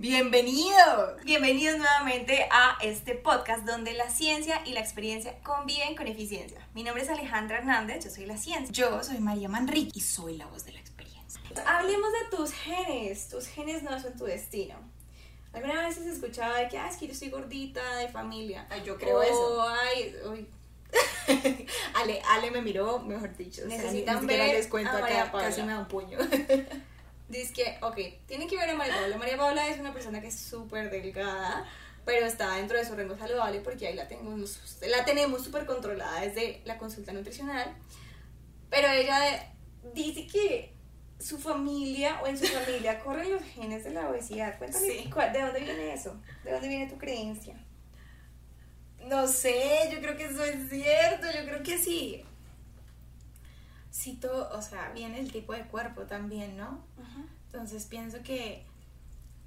Bienvenido, 0.00 1.16
bienvenidos 1.24 1.76
nuevamente 1.76 2.46
a 2.52 2.78
este 2.82 3.16
podcast 3.16 3.64
donde 3.64 3.94
la 3.94 4.08
ciencia 4.08 4.62
y 4.64 4.70
la 4.70 4.78
experiencia 4.78 5.36
conviven 5.42 5.96
con 5.96 6.06
eficiencia. 6.06 6.64
Mi 6.72 6.84
nombre 6.84 7.02
es 7.02 7.08
Alejandra 7.08 7.58
Hernández, 7.58 8.04
yo 8.04 8.10
soy 8.12 8.24
la 8.24 8.36
ciencia. 8.36 8.70
Yo 8.70 9.02
soy 9.02 9.18
María 9.18 9.48
Manrique 9.48 9.90
y 9.94 10.00
soy 10.00 10.36
la 10.36 10.46
voz 10.46 10.64
de 10.64 10.70
la 10.70 10.78
experiencia. 10.78 11.40
Hablemos 11.66 12.10
de 12.12 12.36
tus 12.36 12.52
genes, 12.52 13.28
tus 13.28 13.48
genes 13.48 13.82
no 13.82 13.98
son 13.98 14.16
tu 14.16 14.26
destino. 14.26 14.76
¿Alguna 15.52 15.88
vez 15.88 15.98
has 15.98 16.06
escuchado 16.06 16.54
de 16.54 16.68
que, 16.68 16.78
ah, 16.78 16.88
es 16.88 16.96
que 16.96 17.08
yo 17.08 17.14
soy 17.16 17.30
gordita 17.30 17.96
de 17.96 18.06
familia? 18.06 18.68
Ay, 18.70 18.82
yo 18.84 18.96
creo 18.98 19.18
O, 19.18 19.22
eso. 19.22 19.68
Ay, 19.68 20.14
uy, 20.30 20.48
Ale, 21.96 22.22
Ale 22.30 22.52
me 22.52 22.62
miró, 22.62 23.00
mejor 23.00 23.36
dicho. 23.36 23.62
o 23.66 23.68
sea, 23.68 23.76
Necesitan 23.76 24.20
siquiera 24.20 24.44
ver 24.44 24.54
les 24.54 24.68
cuento 24.68 24.92
a 24.92 24.98
acá, 24.98 25.32
casi 25.32 25.62
me 25.62 25.72
da 25.72 25.80
un 25.80 25.88
puño. 25.88 26.18
Dice 27.28 27.52
que, 27.52 27.78
ok, 27.82 28.26
tienen 28.26 28.48
que 28.48 28.56
ver 28.56 28.70
a 28.70 28.74
María 28.74 28.94
Paula. 28.94 29.16
María 29.18 29.36
Paula 29.36 29.68
es 29.68 29.78
una 29.78 29.92
persona 29.92 30.20
que 30.20 30.28
es 30.28 30.38
súper 30.38 30.90
delgada, 30.90 31.66
pero 32.06 32.24
está 32.26 32.54
dentro 32.56 32.78
de 32.78 32.84
su 32.86 32.94
rango 32.96 33.18
saludable 33.18 33.60
porque 33.60 33.86
ahí 33.86 33.94
la 33.94 34.08
tenemos, 34.08 34.78
la 34.80 35.04
tenemos 35.04 35.44
súper 35.44 35.66
controlada 35.66 36.22
desde 36.22 36.62
la 36.64 36.78
consulta 36.78 37.12
nutricional. 37.12 37.76
Pero 38.70 38.88
ella 38.88 39.52
dice 39.94 40.26
que 40.26 40.72
su 41.18 41.36
familia 41.38 42.20
o 42.22 42.26
en 42.28 42.38
su 42.38 42.46
familia 42.46 42.98
corren 43.04 43.30
los 43.32 43.42
genes 43.42 43.84
de 43.84 43.90
la 43.90 44.08
obesidad. 44.08 44.56
Cuéntame, 44.56 44.86
Sí. 44.86 45.10
¿cuál- 45.12 45.32
¿de 45.32 45.40
dónde 45.42 45.60
viene 45.60 45.92
eso? 45.92 46.18
¿De 46.44 46.52
dónde 46.52 46.68
viene 46.68 46.86
tu 46.90 46.96
creencia? 46.96 47.62
No 49.04 49.26
sé, 49.28 49.88
yo 49.92 50.00
creo 50.00 50.16
que 50.16 50.24
eso 50.26 50.42
es 50.44 50.68
cierto, 50.70 51.26
yo 51.30 51.44
creo 51.44 51.62
que 51.62 51.78
sí. 51.78 52.24
Sí, 53.98 54.14
todo, 54.14 54.48
o 54.56 54.62
sea, 54.62 54.92
viene 54.94 55.18
el 55.18 55.32
tipo 55.32 55.52
de 55.52 55.64
cuerpo 55.64 56.02
también, 56.02 56.56
¿no? 56.56 56.84
Entonces 57.46 57.84
pienso 57.86 58.22
que 58.22 58.64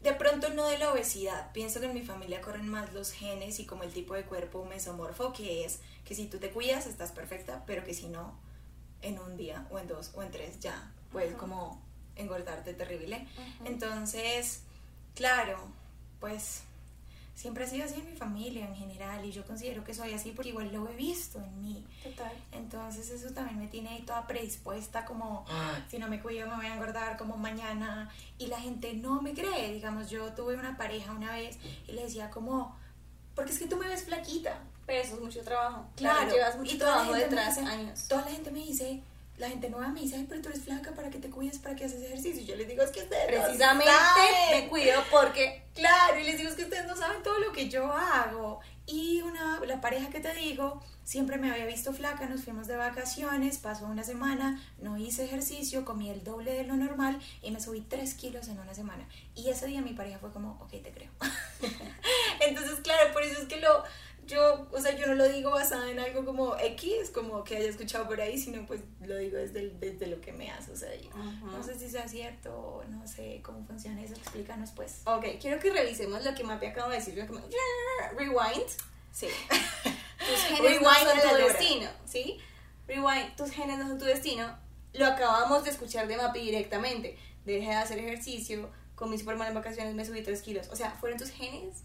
de 0.04 0.12
pronto 0.12 0.50
no 0.50 0.68
de 0.68 0.78
la 0.78 0.92
obesidad, 0.92 1.54
pienso 1.54 1.80
que 1.80 1.86
en 1.86 1.94
mi 1.94 2.02
familia 2.02 2.42
corren 2.42 2.68
más 2.68 2.92
los 2.92 3.14
genes 3.14 3.62
y 3.62 3.66
como 3.66 3.84
el 3.84 3.94
tipo 3.94 4.14
de 4.14 4.26
cuerpo 4.26 4.66
mesomorfo, 4.66 5.32
que 5.32 5.64
es 5.64 5.80
que 6.04 6.16
si 6.16 6.26
tú 6.26 6.38
te 6.38 6.50
cuidas 6.50 6.86
estás 6.86 7.14
perfecta, 7.14 7.64
pero 7.66 7.86
que 7.86 7.94
si 7.94 8.10
no, 8.10 8.38
en 9.02 9.20
un 9.20 9.38
día 9.38 9.66
o 9.72 9.80
en 9.80 9.88
dos 9.88 10.12
o 10.16 10.22
en 10.22 10.32
tres 10.32 10.60
ya 10.60 10.92
puedes 11.14 11.34
como 11.36 11.82
engordarte 12.18 12.74
terrible. 12.74 13.26
Entonces, 13.64 14.64
claro, 15.16 15.60
pues 16.20 16.64
siempre 17.34 17.64
ha 17.64 17.68
sido 17.68 17.86
así 17.86 17.96
en 17.96 18.06
mi 18.12 18.16
familia 18.16 18.68
en 18.68 18.76
general 18.76 19.24
y 19.26 19.32
yo 19.32 19.46
considero 19.46 19.84
que 19.84 19.94
soy 19.94 20.14
así 20.14 20.32
porque 20.32 20.50
igual 20.50 20.72
lo 20.72 20.88
he 20.90 20.96
visto 20.96 21.40
en 21.40 21.62
mí. 21.62 21.86
Total. 22.04 22.32
Entonces 22.52 23.10
eso 23.10 23.34
también 23.34 23.58
me 23.60 23.68
tiene 23.68 23.90
ahí 23.90 24.02
toda 24.04 24.28
predispuesta 24.28 25.06
como 25.06 25.46
si 25.90 25.98
no 25.98 26.08
me 26.08 26.22
cuido 26.22 26.48
me 26.48 26.56
voy 26.56 26.66
a 26.68 26.74
engordar 26.76 27.18
como 27.18 27.38
mañana 27.38 28.10
y 28.38 28.48
la 28.48 28.60
gente 28.60 28.94
no 28.94 29.22
me 29.22 29.34
cree. 29.34 29.74
Digamos, 29.74 30.10
yo 30.10 30.34
tuve 30.34 30.56
una 30.56 30.78
pareja 30.78 31.12
una 31.14 31.32
vez 31.32 31.58
y 31.88 31.94
le 31.94 32.04
decía 32.04 32.30
como, 32.30 32.78
porque 33.36 33.52
es 33.52 33.60
que 33.60 33.68
tú 33.68 33.78
me 33.78 33.88
ves 33.88 34.04
flaquita. 34.04 34.60
Pero 34.86 35.04
eso 35.04 35.16
es 35.16 35.22
mucho 35.22 35.42
trabajo. 35.42 35.86
Claro, 35.96 36.32
llevas 36.32 36.58
mucho 36.58 36.76
y 36.76 36.78
toda 36.78 36.94
trabajo 36.94 37.14
detrás, 37.14 37.56
dice- 37.56 37.68
años. 37.70 38.08
Toda 38.08 38.26
la 38.26 38.32
gente 38.32 38.52
me 38.52 38.60
dice, 38.60 39.02
la 39.42 39.50
gente 39.50 39.70
nueva 39.70 39.90
me 39.90 40.02
dice, 40.02 40.16
ay, 40.16 40.26
pero 40.30 40.42
tú 40.42 40.50
eres 40.50 40.62
flaca, 40.62 40.92
¿para 40.92 41.10
qué 41.10 41.18
te 41.18 41.30
cuidas? 41.30 41.58
¿Para 41.58 41.76
qué 41.76 41.86
haces 41.86 42.02
ejercicio? 42.02 42.42
Y 42.44 42.46
yo 42.46 42.56
les 42.56 42.68
digo, 42.68 42.84
es 42.84 42.92
que 42.92 43.02
ustedes 43.02 43.38
no 43.38 43.44
Precisamente 43.44 43.92
saben". 43.92 44.64
me 44.64 44.70
cuido 44.70 45.04
porque 45.12 45.64
Claro, 45.74 46.20
y 46.20 46.24
les 46.24 46.38
digo, 46.38 46.50
es 46.50 46.56
que 46.56 46.64
ustedes 46.64 46.86
no 46.86 46.96
saben 46.98 47.24
todo 47.24 47.40
lo 47.40 47.54
que 47.54 47.70
yo 47.70 47.92
hago. 47.94 48.60
Y 48.86 49.22
una, 49.22 49.60
la 49.66 49.80
pareja 49.80 50.10
que 50.10 50.20
te 50.20 50.34
digo, 50.34 50.82
siempre 51.06 51.38
me 51.38 51.50
había 51.50 51.66
visto 51.66 51.94
flaca, 51.94 52.26
nos 52.28 52.44
fuimos 52.44 52.68
de 52.68 52.76
vacaciones, 52.76 53.58
pasó 53.58 53.86
una 53.86 54.04
semana, 54.04 54.62
no 54.80 54.98
hice 54.98 55.24
ejercicio, 55.24 55.86
comí 55.86 56.10
el 56.10 56.24
doble 56.26 56.52
de 56.52 56.66
lo 56.66 56.76
normal 56.76 57.20
y 57.42 57.52
me 57.52 57.62
subí 57.62 57.82
3 57.82 58.14
kilos 58.16 58.50
en 58.50 58.60
una 58.60 58.74
semana. 58.74 59.08
Y 59.34 59.50
ese 59.50 59.66
día 59.68 59.82
mi 59.82 59.94
pareja 59.94 60.20
fue 60.20 60.32
como, 60.32 60.60
ok, 60.62 60.72
te 60.84 60.92
creo. 60.92 61.12
Entonces, 62.42 62.80
claro, 62.82 63.14
por 63.14 63.24
eso 63.24 63.42
es 63.42 63.48
que 63.48 63.62
lo, 63.62 63.84
yo, 64.32 64.68
o 64.72 64.80
sea, 64.82 64.96
yo 64.98 65.06
no 65.08 65.16
lo 65.16 65.28
digo 65.28 65.52
basada 65.52 65.90
en 65.92 66.00
algo 66.00 66.24
como 66.26 66.56
X, 66.58 67.12
como 67.14 67.44
que 67.44 67.58
haya 67.58 67.70
escuchado 67.70 68.08
por 68.08 68.20
ahí, 68.22 68.38
sino 68.38 68.66
pues 68.66 68.82
lo 69.02 69.18
digo 69.18 69.38
desde, 69.38 69.60
el- 69.60 69.80
desde 69.80 70.08
lo 70.08 70.20
que 70.22 70.32
me 70.34 70.50
hace, 70.52 70.72
o 70.72 70.76
sea, 70.76 70.90
yo 70.96 71.10
no 71.14 71.64
sé 71.64 71.78
si 71.78 71.90
sea 71.90 72.08
cierto, 72.08 72.84
no 72.90 73.06
sé 73.08 73.42
cómo 73.44 73.64
funciona 73.66 74.02
eso, 74.02 74.14
explícanos 74.14 74.72
pues. 74.72 75.02
Ok, 75.06 75.26
quiero 75.40 75.60
que 75.60 75.72
revisemos 75.72 76.24
lo 76.24 76.34
que 76.34 76.44
Mapi 76.44 76.66
acabo 76.68 76.90
de 76.90 76.98
decir. 76.98 77.14
Yo 77.16 77.28
como- 77.28 77.42
Rewind. 78.18 78.68
Sí. 79.12 79.28
Tus 80.20 80.40
genes 80.44 80.62
Rewind 80.62 80.84
no 81.16 81.22
son 81.22 81.30
tu 81.32 81.36
destino, 81.48 81.90
¿sí? 82.06 82.38
Rewind, 82.88 83.36
tus 83.36 83.52
genes 83.52 83.78
no 83.80 83.88
son 83.88 83.98
tu 83.98 84.06
destino. 84.06 84.58
Lo 84.94 85.06
acabamos 85.08 85.64
de 85.64 85.72
escuchar 85.72 86.08
de 86.08 86.18
Mapi 86.18 86.40
directamente. 86.40 87.18
Dejé 87.46 87.70
de 87.70 87.76
hacer 87.76 87.98
ejercicio, 88.00 88.70
comí 88.96 89.18
super 89.18 89.36
mal 89.36 89.48
en 89.48 89.56
vacaciones, 89.56 89.96
me 89.96 90.06
subí 90.06 90.22
3 90.22 90.42
kilos. 90.42 90.68
O 90.70 90.76
sea, 90.76 90.92
¿fueron 90.92 91.18
tus 91.18 91.32
genes? 91.32 91.84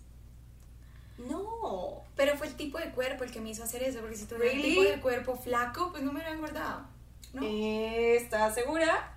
Pero 2.16 2.36
fue 2.36 2.46
el 2.46 2.56
tipo 2.56 2.78
de 2.78 2.90
cuerpo 2.90 3.24
el 3.24 3.30
que 3.30 3.40
me 3.40 3.50
hizo 3.50 3.62
hacer 3.62 3.82
eso, 3.82 4.00
porque 4.00 4.16
si 4.16 4.24
tuviera 4.24 4.46
Really? 4.52 4.78
un 4.78 4.84
tipo 4.84 4.90
de 4.96 5.00
cuerpo 5.00 5.36
flaco, 5.36 5.90
pues 5.90 6.02
no 6.02 6.12
me 6.12 6.20
hubiera 6.20 6.34
engordado. 6.34 6.86
¿No? 7.34 7.42
¿Estás 7.44 8.54
segura? 8.54 9.12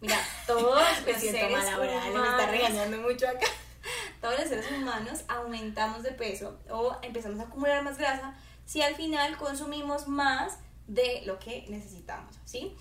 Mira, 0.00 0.18
todos 0.46 0.82
los 1.06 1.16
seres 1.16 1.50
mal 1.50 1.66
ahora, 1.68 2.02
Ale, 2.04 2.18
me 2.18 2.28
está 2.28 2.46
regañando 2.50 2.98
mucho 2.98 3.26
acá. 3.26 3.46
todos 4.20 4.38
los 4.38 4.48
seres 4.48 4.66
humanos 4.70 5.24
aumentamos 5.28 6.02
de 6.02 6.12
peso 6.12 6.58
o 6.70 6.96
empezamos 7.02 7.40
a 7.40 7.44
acumular 7.44 7.82
más 7.82 7.96
grasa 7.96 8.34
si 8.66 8.82
al 8.82 8.94
final 8.94 9.36
consumimos 9.36 10.08
más 10.08 10.58
de 10.86 11.22
lo 11.24 11.38
que 11.38 11.64
necesitamos, 11.68 12.36
¿sí? 12.44 12.76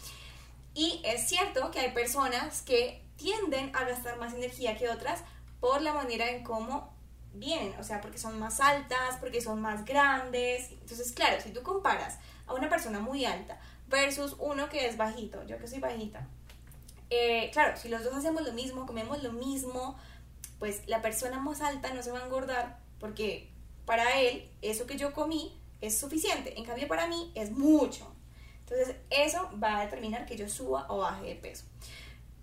Y 0.73 1.01
es 1.05 1.27
cierto 1.27 1.71
que 1.71 1.79
hay 1.79 1.91
personas 1.91 2.61
que 2.61 3.01
tienden 3.15 3.73
a 3.75 3.83
gastar 3.85 4.17
más 4.17 4.33
energía 4.33 4.77
que 4.77 4.89
otras 4.89 5.21
por 5.59 5.81
la 5.81 5.93
manera 5.93 6.29
en 6.29 6.43
cómo 6.43 6.93
vienen, 7.33 7.77
o 7.79 7.83
sea, 7.83 8.01
porque 8.01 8.17
son 8.17 8.39
más 8.39 8.59
altas, 8.59 9.17
porque 9.19 9.41
son 9.41 9.61
más 9.61 9.85
grandes. 9.85 10.71
Entonces, 10.71 11.11
claro, 11.11 11.41
si 11.41 11.51
tú 11.51 11.61
comparas 11.63 12.19
a 12.47 12.53
una 12.53 12.69
persona 12.69 12.99
muy 12.99 13.25
alta 13.25 13.59
versus 13.87 14.35
uno 14.39 14.69
que 14.69 14.87
es 14.87 14.97
bajito, 14.97 15.43
yo 15.45 15.57
que 15.57 15.67
soy 15.67 15.79
bajita, 15.79 16.27
eh, 17.09 17.51
claro, 17.51 17.77
si 17.77 17.89
los 17.89 18.03
dos 18.03 18.13
hacemos 18.15 18.43
lo 18.43 18.53
mismo, 18.53 18.85
comemos 18.85 19.21
lo 19.21 19.31
mismo, 19.31 19.97
pues 20.59 20.87
la 20.87 21.01
persona 21.01 21.39
más 21.39 21.61
alta 21.61 21.93
no 21.93 22.01
se 22.01 22.11
va 22.11 22.19
a 22.19 22.25
engordar 22.25 22.79
porque 22.99 23.49
para 23.85 24.19
él 24.19 24.49
eso 24.61 24.87
que 24.87 24.97
yo 24.97 25.13
comí 25.13 25.59
es 25.81 25.97
suficiente. 25.97 26.57
En 26.57 26.65
cambio, 26.65 26.87
para 26.87 27.07
mí 27.07 27.31
es 27.35 27.51
mucho. 27.51 28.11
Entonces, 28.61 28.95
eso 29.09 29.49
va 29.61 29.79
a 29.79 29.83
determinar 29.83 30.25
que 30.25 30.37
yo 30.37 30.47
suba 30.47 30.85
o 30.89 30.99
baje 30.99 31.25
de 31.25 31.35
peso. 31.35 31.65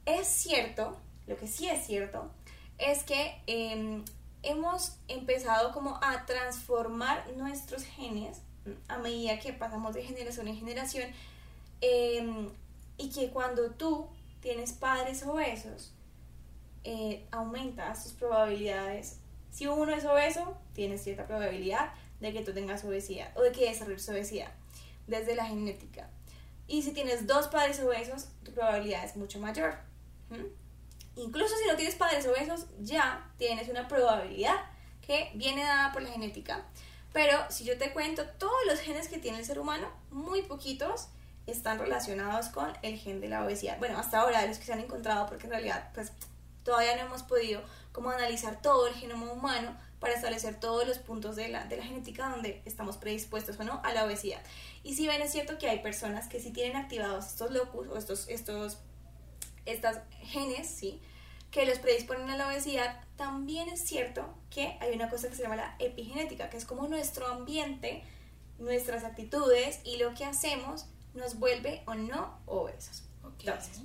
Es 0.05 0.29
cierto, 0.29 0.99
lo 1.27 1.37
que 1.37 1.49
sí 1.49 1.67
es 1.69 1.87
cierto, 1.87 2.31
es 2.79 3.03
que 3.03 3.41
eh, 3.47 4.03
hemos 4.43 4.97
empezado 5.09 5.73
como 5.73 5.99
a 6.03 6.25
transformar 6.27 7.27
nuestros 7.37 7.85
genes 7.85 8.43
a 8.89 8.99
medida 8.99 9.39
que 9.39 9.53
pasamos 9.53 9.95
de 9.95 10.03
generación 10.03 10.49
en 10.49 10.57
generación 10.57 11.11
eh, 11.81 12.49
y 12.99 13.11
que 13.11 13.31
cuando 13.31 13.71
tú 13.71 14.09
tienes 14.41 14.73
padres 14.73 15.23
obesos, 15.25 15.93
eh, 16.85 17.27
aumentas 17.31 18.05
tus 18.05 18.13
probabilidades. 18.13 19.19
Si 19.51 19.67
uno 19.67 19.93
es 19.93 20.05
obeso, 20.05 20.57
tienes 20.75 21.03
cierta 21.03 21.27
probabilidad 21.27 21.93
de 22.21 22.33
que 22.33 22.43
tú 22.43 22.53
tengas 22.53 22.85
obesidad 22.85 23.37
o 23.37 23.43
de 23.43 23.53
que 23.53 23.69
desarrolles 23.69 24.09
obesidad 24.09 24.53
desde 25.07 25.35
la 25.35 25.47
genética. 25.47 26.09
Y 26.67 26.83
si 26.83 26.93
tienes 26.93 27.27
dos 27.27 27.49
padres 27.49 27.81
obesos, 27.81 28.29
tu 28.45 28.53
probabilidad 28.53 29.05
es 29.05 29.17
mucho 29.17 29.41
mayor. 29.41 29.75
¿Mm? 30.31 30.60
Incluso 31.21 31.55
si 31.57 31.69
no 31.69 31.77
tienes 31.77 31.95
padres 31.97 32.27
obesos, 32.27 32.67
ya 32.81 33.31
tienes 33.37 33.69
una 33.69 33.89
probabilidad 33.89 34.57
que 35.07 35.31
viene 35.35 35.63
dada 35.63 35.93
por 35.93 36.03
la 36.03 36.11
genética. 36.11 36.65
Pero 37.13 37.37
si 37.51 37.65
yo 37.65 37.77
te 37.77 37.93
cuento 37.93 38.25
todos 38.39 38.61
los 38.67 38.81
genes 38.81 39.09
que 39.09 39.19
tiene 39.19 39.39
el 39.39 39.45
ser 39.45 39.59
humano, 39.59 39.89
muy 40.11 40.43
poquitos 40.43 41.09
están 41.47 41.79
relacionados 41.79 42.49
con 42.49 42.73
el 42.83 42.97
gen 42.99 43.21
de 43.21 43.29
la 43.29 43.45
obesidad. 43.45 43.79
Bueno, 43.79 43.99
hasta 43.99 44.21
ahora 44.21 44.43
de 44.43 44.49
los 44.49 44.59
que 44.59 44.65
se 44.65 44.73
han 44.73 44.81
encontrado, 44.81 45.27
porque 45.27 45.45
en 45.45 45.51
realidad 45.51 45.91
pues 45.93 46.13
todavía 46.63 46.97
no 46.97 47.03
hemos 47.03 47.23
podido 47.23 47.63
como 47.93 48.11
analizar 48.11 48.63
todo 48.63 48.87
el 48.87 48.95
genoma 48.95 49.33
humano 49.33 49.77
para 49.99 50.15
establecer 50.15 50.61
todos 50.61 50.87
los 50.87 50.99
puntos 50.99 51.37
de 51.37 51.49
la, 51.49 51.65
de 51.65 51.77
la 51.77 51.85
genética 51.85 52.29
donde 52.29 52.63
estamos 52.65 52.97
predispuestos 52.97 53.59
o 53.59 53.65
no 53.65 53.81
a 53.85 53.93
la 53.93 54.05
obesidad. 54.05 54.41
Y 54.85 54.95
si 54.95 55.07
ven, 55.07 55.21
es 55.21 55.33
cierto 55.33 55.59
que 55.59 55.69
hay 55.69 55.81
personas 55.81 56.29
que 56.29 56.41
sí 56.41 56.53
tienen 56.53 56.77
activados 56.77 57.27
estos 57.27 57.51
locus 57.51 57.89
o 57.89 57.99
estos, 57.99 58.29
estos 58.29 58.79
estas 59.67 60.01
genes, 60.23 60.69
¿sí? 60.69 61.01
Que 61.51 61.67
los 61.67 61.79
predisponen 61.79 62.31
a 62.31 62.37
la 62.37 62.49
obesidad, 62.49 63.03
también 63.17 63.69
es 63.69 63.81
cierto 63.81 64.35
que 64.51 64.77
hay 64.81 64.95
una 64.95 65.11
cosa 65.11 65.29
que 65.29 65.35
se 65.35 65.43
llama 65.43 65.57
la 65.57 65.75
epigenética, 65.79 66.49
que 66.49 66.57
es 66.57 66.65
como 66.65 66.89
nuestro 66.89 67.27
ambiente 67.27 68.03
nuestras 68.61 69.05
actitudes 69.05 69.81
y 69.85 69.97
lo 69.97 70.15
que 70.15 70.25
hacemos 70.25 70.87
nos 71.15 71.39
vuelve 71.39 71.83
o 71.87 71.95
no 71.95 72.39
obesos. 72.47 73.03
Entonces, 73.41 73.81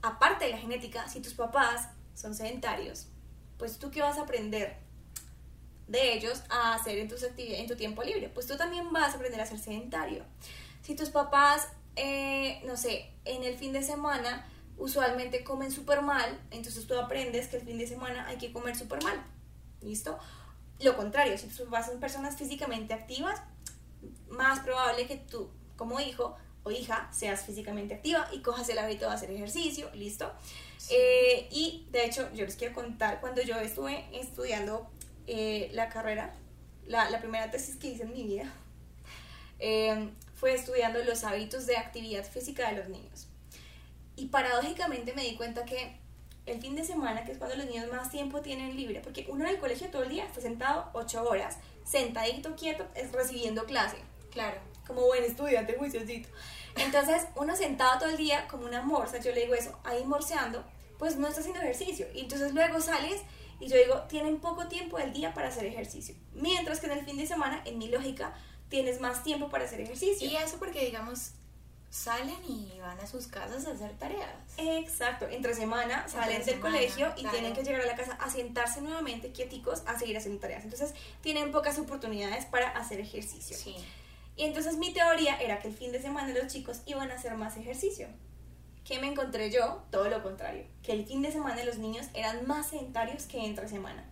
aparte 0.00 0.46
de 0.46 0.52
la 0.52 0.58
genética, 0.58 1.08
si 1.08 1.20
tus 1.20 1.34
papás 1.34 1.88
son 2.14 2.34
sedentarios, 2.34 3.08
pues 3.58 3.78
tú 3.78 3.90
qué 3.90 4.00
vas 4.00 4.16
a 4.16 4.22
aprender 4.22 4.76
de 5.88 6.14
ellos 6.14 6.42
a 6.48 6.74
hacer 6.74 6.98
en, 6.98 7.08
tus 7.08 7.24
actividades, 7.24 7.60
en 7.60 7.66
tu 7.66 7.76
tiempo 7.76 8.02
libre. 8.02 8.28
Pues 8.28 8.46
tú 8.46 8.56
también 8.56 8.92
vas 8.92 9.12
a 9.12 9.16
aprender 9.16 9.40
a 9.40 9.46
ser 9.46 9.58
sedentario. 9.58 10.24
Si 10.82 10.94
tus 10.94 11.10
papás, 11.10 11.68
eh, 11.96 12.62
no 12.64 12.76
sé, 12.76 13.10
en 13.24 13.42
el 13.42 13.58
fin 13.58 13.72
de 13.72 13.82
semana 13.82 14.46
usualmente 14.78 15.44
comen 15.44 15.70
súper 15.70 16.02
mal, 16.02 16.40
entonces 16.50 16.86
tú 16.86 16.96
aprendes 16.98 17.48
que 17.48 17.56
el 17.56 17.62
fin 17.62 17.78
de 17.78 17.86
semana 17.86 18.26
hay 18.26 18.38
que 18.38 18.52
comer 18.52 18.76
súper 18.76 19.02
mal. 19.02 19.22
¿Listo? 19.80 20.18
Lo 20.80 20.96
contrario, 20.96 21.36
si 21.36 21.48
tus 21.48 21.60
papás 21.60 21.86
son 21.86 22.00
personas 22.00 22.36
físicamente 22.36 22.94
activas, 22.94 23.40
más 24.28 24.60
probable 24.60 25.06
que 25.06 25.16
tú, 25.16 25.50
como 25.76 26.00
hijo 26.00 26.36
o 26.62 26.70
hija, 26.70 27.08
seas 27.12 27.44
físicamente 27.44 27.94
activa 27.94 28.28
y 28.32 28.40
cojas 28.40 28.68
el 28.68 28.78
hábito 28.78 29.06
de 29.06 29.14
hacer 29.14 29.30
ejercicio, 29.30 29.90
¿listo? 29.94 30.32
Eh, 30.90 31.48
y 31.50 31.86
de 31.90 32.04
hecho, 32.04 32.32
yo 32.34 32.44
les 32.44 32.56
quiero 32.56 32.74
contar, 32.74 33.20
cuando 33.20 33.42
yo 33.42 33.56
estuve 33.56 34.06
estudiando 34.12 34.88
eh, 35.26 35.70
la 35.72 35.88
carrera, 35.88 36.34
la, 36.86 37.10
la, 37.10 37.20
primera 37.20 37.50
tesis 37.50 37.76
que 37.76 37.88
hice 37.88 38.04
en 38.04 38.12
mi 38.12 38.24
vida, 38.24 38.52
eh, 39.58 40.10
fue 40.34 40.54
estudiando 40.54 41.02
los 41.04 41.24
hábitos 41.24 41.66
de 41.66 41.76
actividad 41.76 42.24
física 42.24 42.70
de 42.70 42.76
los 42.76 42.88
niños. 42.88 43.27
Y 44.18 44.26
paradójicamente 44.26 45.12
me 45.14 45.22
di 45.22 45.36
cuenta 45.36 45.64
que 45.64 45.96
el 46.44 46.60
fin 46.60 46.74
de 46.74 46.84
semana, 46.84 47.24
que 47.24 47.32
es 47.32 47.38
cuando 47.38 47.56
los 47.56 47.66
niños 47.66 47.88
más 47.92 48.10
tiempo 48.10 48.40
tienen 48.40 48.76
libre, 48.76 49.00
porque 49.00 49.24
uno 49.28 49.44
en 49.44 49.50
el 49.50 49.58
colegio 49.58 49.88
todo 49.90 50.02
el 50.02 50.08
día 50.08 50.24
está 50.24 50.40
sentado 50.40 50.90
ocho 50.92 51.22
horas, 51.22 51.58
sentadito, 51.84 52.56
quieto, 52.56 52.84
es 52.96 53.12
recibiendo 53.12 53.64
clase. 53.64 53.96
Claro. 54.32 54.58
Como 54.86 55.02
buen 55.02 55.22
estudiante, 55.22 55.74
juiciosito. 55.74 56.28
Entonces, 56.76 57.26
uno 57.36 57.54
sentado 57.54 58.00
todo 58.00 58.08
el 58.10 58.16
día 58.16 58.48
como 58.48 58.66
una 58.66 58.82
morsa, 58.82 59.18
yo 59.18 59.32
le 59.32 59.42
digo 59.42 59.54
eso, 59.54 59.78
ahí 59.84 60.04
morseando, 60.04 60.64
pues 60.98 61.16
no 61.16 61.28
está 61.28 61.40
haciendo 61.40 61.60
ejercicio. 61.60 62.06
Y 62.12 62.20
entonces 62.20 62.52
luego 62.52 62.80
sales 62.80 63.20
y 63.60 63.68
yo 63.68 63.76
digo, 63.76 64.02
tienen 64.08 64.40
poco 64.40 64.66
tiempo 64.66 64.98
del 64.98 65.12
día 65.12 65.32
para 65.32 65.48
hacer 65.48 65.64
ejercicio. 65.66 66.16
Mientras 66.32 66.80
que 66.80 66.86
en 66.86 66.92
el 66.92 67.04
fin 67.04 67.18
de 67.18 67.26
semana, 67.26 67.62
en 67.64 67.78
mi 67.78 67.88
lógica, 67.88 68.34
tienes 68.68 69.00
más 69.00 69.22
tiempo 69.22 69.48
para 69.48 69.64
hacer 69.64 69.80
ejercicio. 69.80 70.28
Y 70.28 70.34
eso 70.34 70.58
porque, 70.58 70.84
digamos, 70.84 71.32
salen 71.90 72.44
y 72.46 72.78
van 72.80 72.98
a 73.00 73.06
sus 73.06 73.26
casas 73.26 73.66
a 73.66 73.72
hacer 73.72 73.96
tareas. 73.98 74.28
Exacto, 74.56 75.26
entre 75.28 75.54
semana 75.54 76.02
Entre 76.04 76.10
salen 76.12 76.36
del 76.36 76.44
semana, 76.44 76.62
colegio 76.76 77.12
y 77.16 77.20
claro. 77.22 77.36
tienen 77.36 77.54
que 77.54 77.64
llegar 77.64 77.80
a 77.80 77.86
la 77.86 77.96
casa 77.96 78.12
a 78.20 78.30
sentarse 78.30 78.80
nuevamente 78.80 79.32
quieticos 79.32 79.82
a 79.86 79.98
seguir 79.98 80.16
haciendo 80.16 80.40
tareas. 80.40 80.64
Entonces 80.64 80.94
tienen 81.22 81.50
pocas 81.50 81.78
oportunidades 81.78 82.44
para 82.46 82.68
hacer 82.70 83.00
ejercicio. 83.00 83.56
Sí. 83.56 83.76
Y 84.36 84.44
entonces 84.44 84.76
mi 84.76 84.92
teoría 84.92 85.40
era 85.40 85.58
que 85.58 85.68
el 85.68 85.74
fin 85.74 85.90
de 85.92 86.00
semana 86.00 86.32
los 86.32 86.52
chicos 86.52 86.82
iban 86.86 87.10
a 87.10 87.14
hacer 87.14 87.34
más 87.34 87.56
ejercicio. 87.56 88.08
¿Qué 88.84 89.00
me 89.00 89.08
encontré 89.08 89.50
yo? 89.50 89.82
Todo 89.90 90.08
lo 90.08 90.22
contrario, 90.22 90.64
que 90.82 90.92
el 90.92 91.04
fin 91.04 91.20
de 91.20 91.32
semana 91.32 91.62
los 91.64 91.78
niños 91.78 92.06
eran 92.14 92.46
más 92.46 92.68
sedentarios 92.70 93.24
que 93.24 93.44
entre 93.44 93.68
semana. 93.68 94.08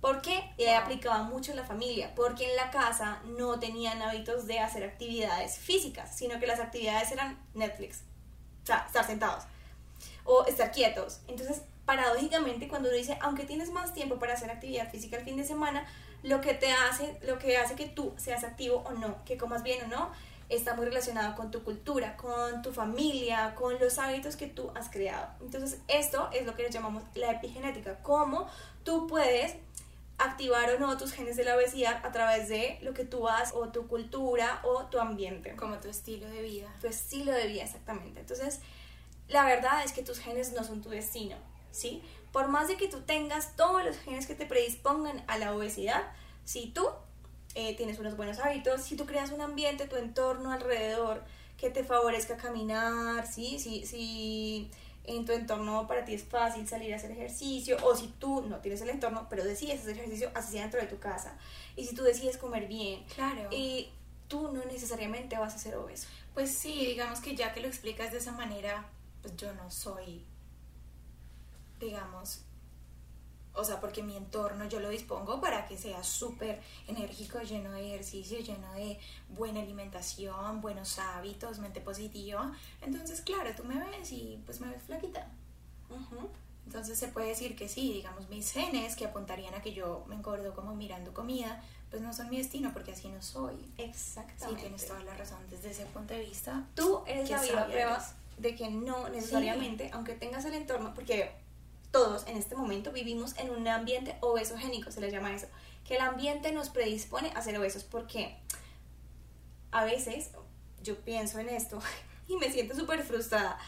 ¿Por 0.00 0.22
qué? 0.22 0.50
Le 0.56 0.74
aplicaba 0.74 1.22
mucho 1.24 1.50
en 1.50 1.58
la 1.58 1.64
familia, 1.64 2.12
porque 2.16 2.50
en 2.50 2.56
la 2.56 2.70
casa 2.70 3.20
no 3.24 3.58
tenían 3.60 4.00
hábitos 4.00 4.46
de 4.46 4.58
hacer 4.58 4.82
actividades 4.82 5.58
físicas, 5.58 6.16
sino 6.16 6.40
que 6.40 6.46
las 6.46 6.58
actividades 6.58 7.12
eran 7.12 7.38
Netflix, 7.54 8.02
o 8.62 8.66
sea, 8.66 8.84
estar 8.86 9.06
sentados 9.06 9.44
o 10.24 10.46
estar 10.46 10.72
quietos. 10.72 11.20
Entonces, 11.28 11.62
paradójicamente, 11.84 12.68
cuando 12.68 12.88
uno 12.88 12.96
dice, 12.96 13.18
aunque 13.20 13.44
tienes 13.44 13.70
más 13.70 13.92
tiempo 13.92 14.18
para 14.18 14.34
hacer 14.34 14.50
actividad 14.50 14.90
física 14.90 15.18
el 15.18 15.24
fin 15.24 15.36
de 15.36 15.44
semana, 15.44 15.86
lo 16.22 16.40
que 16.40 16.54
te 16.54 16.72
hace, 16.72 17.18
lo 17.22 17.38
que 17.38 17.58
hace 17.58 17.74
que 17.74 17.86
tú 17.86 18.14
seas 18.16 18.44
activo 18.44 18.84
o 18.86 18.92
no, 18.92 19.24
que 19.24 19.36
comas 19.36 19.62
bien 19.62 19.84
o 19.84 19.88
no, 19.88 20.10
está 20.48 20.74
muy 20.74 20.84
relacionado 20.84 21.36
con 21.36 21.50
tu 21.50 21.62
cultura, 21.62 22.16
con 22.16 22.60
tu 22.62 22.72
familia, 22.72 23.54
con 23.54 23.78
los 23.78 23.98
hábitos 23.98 24.36
que 24.36 24.46
tú 24.46 24.70
has 24.74 24.90
creado. 24.90 25.28
Entonces, 25.40 25.80
esto 25.88 26.28
es 26.32 26.44
lo 26.44 26.54
que 26.54 26.68
llamamos 26.70 27.04
la 27.14 27.30
epigenética, 27.30 27.98
cómo 28.02 28.48
tú 28.82 29.06
puedes 29.06 29.56
activar 30.20 30.70
o 30.70 30.78
no 30.78 30.96
tus 30.96 31.12
genes 31.12 31.36
de 31.36 31.44
la 31.44 31.56
obesidad 31.56 32.04
a 32.04 32.12
través 32.12 32.48
de 32.48 32.78
lo 32.82 32.92
que 32.94 33.04
tú 33.04 33.28
haces 33.28 33.54
o 33.54 33.68
tu 33.68 33.86
cultura 33.88 34.60
o 34.64 34.84
tu 34.86 34.98
ambiente 34.98 35.56
Como 35.56 35.78
tu 35.78 35.88
estilo 35.88 36.28
de 36.28 36.42
vida. 36.42 36.68
tu 36.80 36.86
estilo 36.86 37.32
de 37.32 37.46
vida 37.46 37.64
exactamente. 37.64 38.20
Entonces, 38.20 38.60
la 39.28 39.44
verdad 39.44 39.84
es 39.84 39.92
que 39.92 40.02
tus 40.02 40.18
genes 40.18 40.52
no 40.52 40.64
son 40.64 40.82
tu 40.82 40.90
destino, 40.90 41.36
¿sí? 41.70 42.02
Por 42.32 42.48
más 42.48 42.68
de 42.68 42.76
que 42.76 42.88
tú 42.88 43.00
tengas 43.02 43.56
todos 43.56 43.84
los 43.84 43.96
genes 43.98 44.26
que 44.26 44.34
te 44.34 44.46
predispongan 44.46 45.24
a 45.26 45.38
la 45.38 45.54
obesidad, 45.54 46.02
si 46.44 46.68
tú 46.68 46.88
eh, 47.54 47.76
tienes 47.76 47.98
unos 47.98 48.16
buenos 48.16 48.38
hábitos, 48.38 48.82
si 48.82 48.96
tú 48.96 49.06
creas 49.06 49.30
un 49.30 49.40
ambiente, 49.40 49.88
tu 49.88 49.96
entorno 49.96 50.52
alrededor 50.52 51.24
que 51.56 51.70
te 51.70 51.84
favorezca 51.84 52.36
caminar, 52.36 53.26
¿sí? 53.26 53.58
Si, 53.58 53.86
si 53.86 54.70
en 55.16 55.24
tu 55.24 55.32
entorno 55.32 55.86
para 55.86 56.04
ti 56.04 56.14
es 56.14 56.24
fácil 56.24 56.66
salir 56.68 56.92
a 56.92 56.96
hacer 56.96 57.10
ejercicio, 57.10 57.76
o 57.82 57.94
si 57.96 58.08
tú 58.18 58.42
no 58.42 58.58
tienes 58.58 58.80
el 58.82 58.90
entorno, 58.90 59.26
pero 59.28 59.44
decides 59.44 59.80
hacer 59.80 59.96
ejercicio, 59.98 60.30
así 60.34 60.52
sea 60.52 60.62
dentro 60.62 60.80
de 60.80 60.86
tu 60.86 60.98
casa, 60.98 61.36
y 61.76 61.84
si 61.86 61.94
tú 61.94 62.02
decides 62.02 62.36
comer 62.36 62.66
bien, 62.68 63.04
Claro. 63.14 63.48
y 63.50 63.90
tú 64.28 64.50
no 64.52 64.64
necesariamente 64.64 65.36
vas 65.38 65.54
a 65.54 65.58
ser 65.58 65.74
obeso. 65.76 66.06
Pues 66.34 66.56
sí, 66.56 66.86
digamos 66.86 67.20
que 67.20 67.34
ya 67.34 67.52
que 67.52 67.60
lo 67.60 67.66
explicas 67.68 68.12
de 68.12 68.18
esa 68.18 68.32
manera, 68.32 68.86
pues 69.22 69.36
yo 69.36 69.52
no 69.54 69.70
soy, 69.70 70.24
digamos, 71.78 72.42
o 73.54 73.64
sea, 73.64 73.80
porque 73.80 74.02
mi 74.02 74.16
entorno 74.16 74.66
yo 74.66 74.80
lo 74.80 74.88
dispongo 74.88 75.40
para 75.40 75.66
que 75.66 75.76
sea 75.76 76.02
súper 76.04 76.60
enérgico, 76.86 77.40
lleno 77.40 77.72
de 77.72 77.88
ejercicio, 77.88 78.38
lleno 78.40 78.72
de 78.74 78.98
buena 79.28 79.60
alimentación, 79.60 80.60
buenos 80.60 80.98
hábitos, 80.98 81.58
mente 81.58 81.80
positiva. 81.80 82.52
Entonces, 82.80 83.20
claro, 83.22 83.50
tú 83.56 83.64
me 83.64 83.78
ves 83.78 84.12
y 84.12 84.40
pues 84.46 84.60
me 84.60 84.68
ves 84.68 84.82
flaquita. 84.82 85.28
Entonces 86.66 86.98
se 86.98 87.08
puede 87.08 87.28
decir 87.28 87.56
que 87.56 87.68
sí, 87.68 87.92
digamos, 87.92 88.28
mis 88.28 88.52
genes 88.52 88.94
que 88.94 89.04
apuntarían 89.04 89.54
a 89.54 89.62
que 89.62 89.72
yo 89.72 90.04
me 90.06 90.14
engordo 90.14 90.54
como 90.54 90.74
mirando 90.74 91.12
comida, 91.12 91.62
pues 91.90 92.00
no 92.00 92.12
son 92.12 92.30
mi 92.30 92.38
destino 92.38 92.72
porque 92.72 92.92
así 92.92 93.08
no 93.08 93.20
soy. 93.20 93.56
Sí, 93.56 93.82
Exactamente. 93.82 94.62
tienes 94.62 94.86
toda 94.86 95.02
la 95.02 95.14
razón 95.14 95.38
desde 95.50 95.70
ese 95.70 95.86
punto 95.86 96.14
de 96.14 96.20
vista. 96.20 96.64
Tú 96.76 97.02
eres 97.06 97.28
la 97.28 97.42
viva 97.42 97.66
prueba 97.66 98.06
de 98.38 98.54
que 98.54 98.70
no 98.70 99.08
necesariamente, 99.08 99.90
aunque 99.92 100.14
tengas 100.14 100.44
el 100.44 100.54
entorno, 100.54 100.94
porque 100.94 101.32
todos 101.90 102.26
en 102.26 102.36
este 102.36 102.54
momento 102.54 102.92
vivimos 102.92 103.36
en 103.38 103.50
un 103.50 103.66
ambiente 103.68 104.16
obesogénico, 104.20 104.90
se 104.90 105.00
le 105.00 105.10
llama 105.10 105.34
eso, 105.34 105.46
que 105.84 105.96
el 105.96 106.00
ambiente 106.00 106.52
nos 106.52 106.68
predispone 106.68 107.32
a 107.34 107.42
ser 107.42 107.58
obesos, 107.58 107.84
porque 107.84 108.36
a 109.72 109.84
veces 109.84 110.30
yo 110.82 110.96
pienso 111.00 111.38
en 111.38 111.48
esto 111.48 111.80
y 112.28 112.36
me 112.36 112.50
siento 112.50 112.74
súper 112.74 113.02
frustrada. 113.02 113.58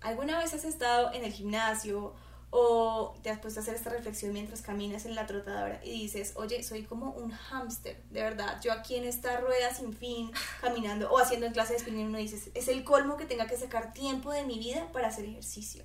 ¿Alguna 0.00 0.38
vez 0.38 0.54
has 0.54 0.64
estado 0.64 1.12
en 1.12 1.24
el 1.24 1.32
gimnasio 1.32 2.14
o 2.50 3.14
te 3.22 3.30
has 3.30 3.40
puesto 3.40 3.60
a 3.60 3.62
hacer 3.62 3.74
esta 3.74 3.90
reflexión 3.90 4.32
mientras 4.32 4.62
caminas 4.62 5.04
en 5.04 5.14
la 5.14 5.26
trotadora 5.26 5.80
y 5.84 5.90
dices, 5.90 6.32
oye, 6.36 6.62
soy 6.62 6.84
como 6.84 7.10
un 7.10 7.30
hámster, 7.30 8.02
de 8.04 8.22
verdad, 8.22 8.60
yo 8.62 8.72
aquí 8.72 8.94
en 8.94 9.04
esta 9.04 9.38
rueda 9.38 9.74
sin 9.74 9.92
fin, 9.92 10.30
caminando 10.60 11.10
o 11.10 11.18
haciendo 11.18 11.46
en 11.46 11.52
clase 11.52 11.74
de 11.74 11.80
spinning, 11.80 12.06
uno 12.06 12.18
dices, 12.18 12.50
es 12.54 12.68
el 12.68 12.84
colmo 12.84 13.16
que 13.16 13.26
tenga 13.26 13.46
que 13.46 13.56
sacar 13.56 13.92
tiempo 13.92 14.32
de 14.32 14.44
mi 14.44 14.58
vida 14.58 14.88
para 14.92 15.08
hacer 15.08 15.26
ejercicio. 15.26 15.84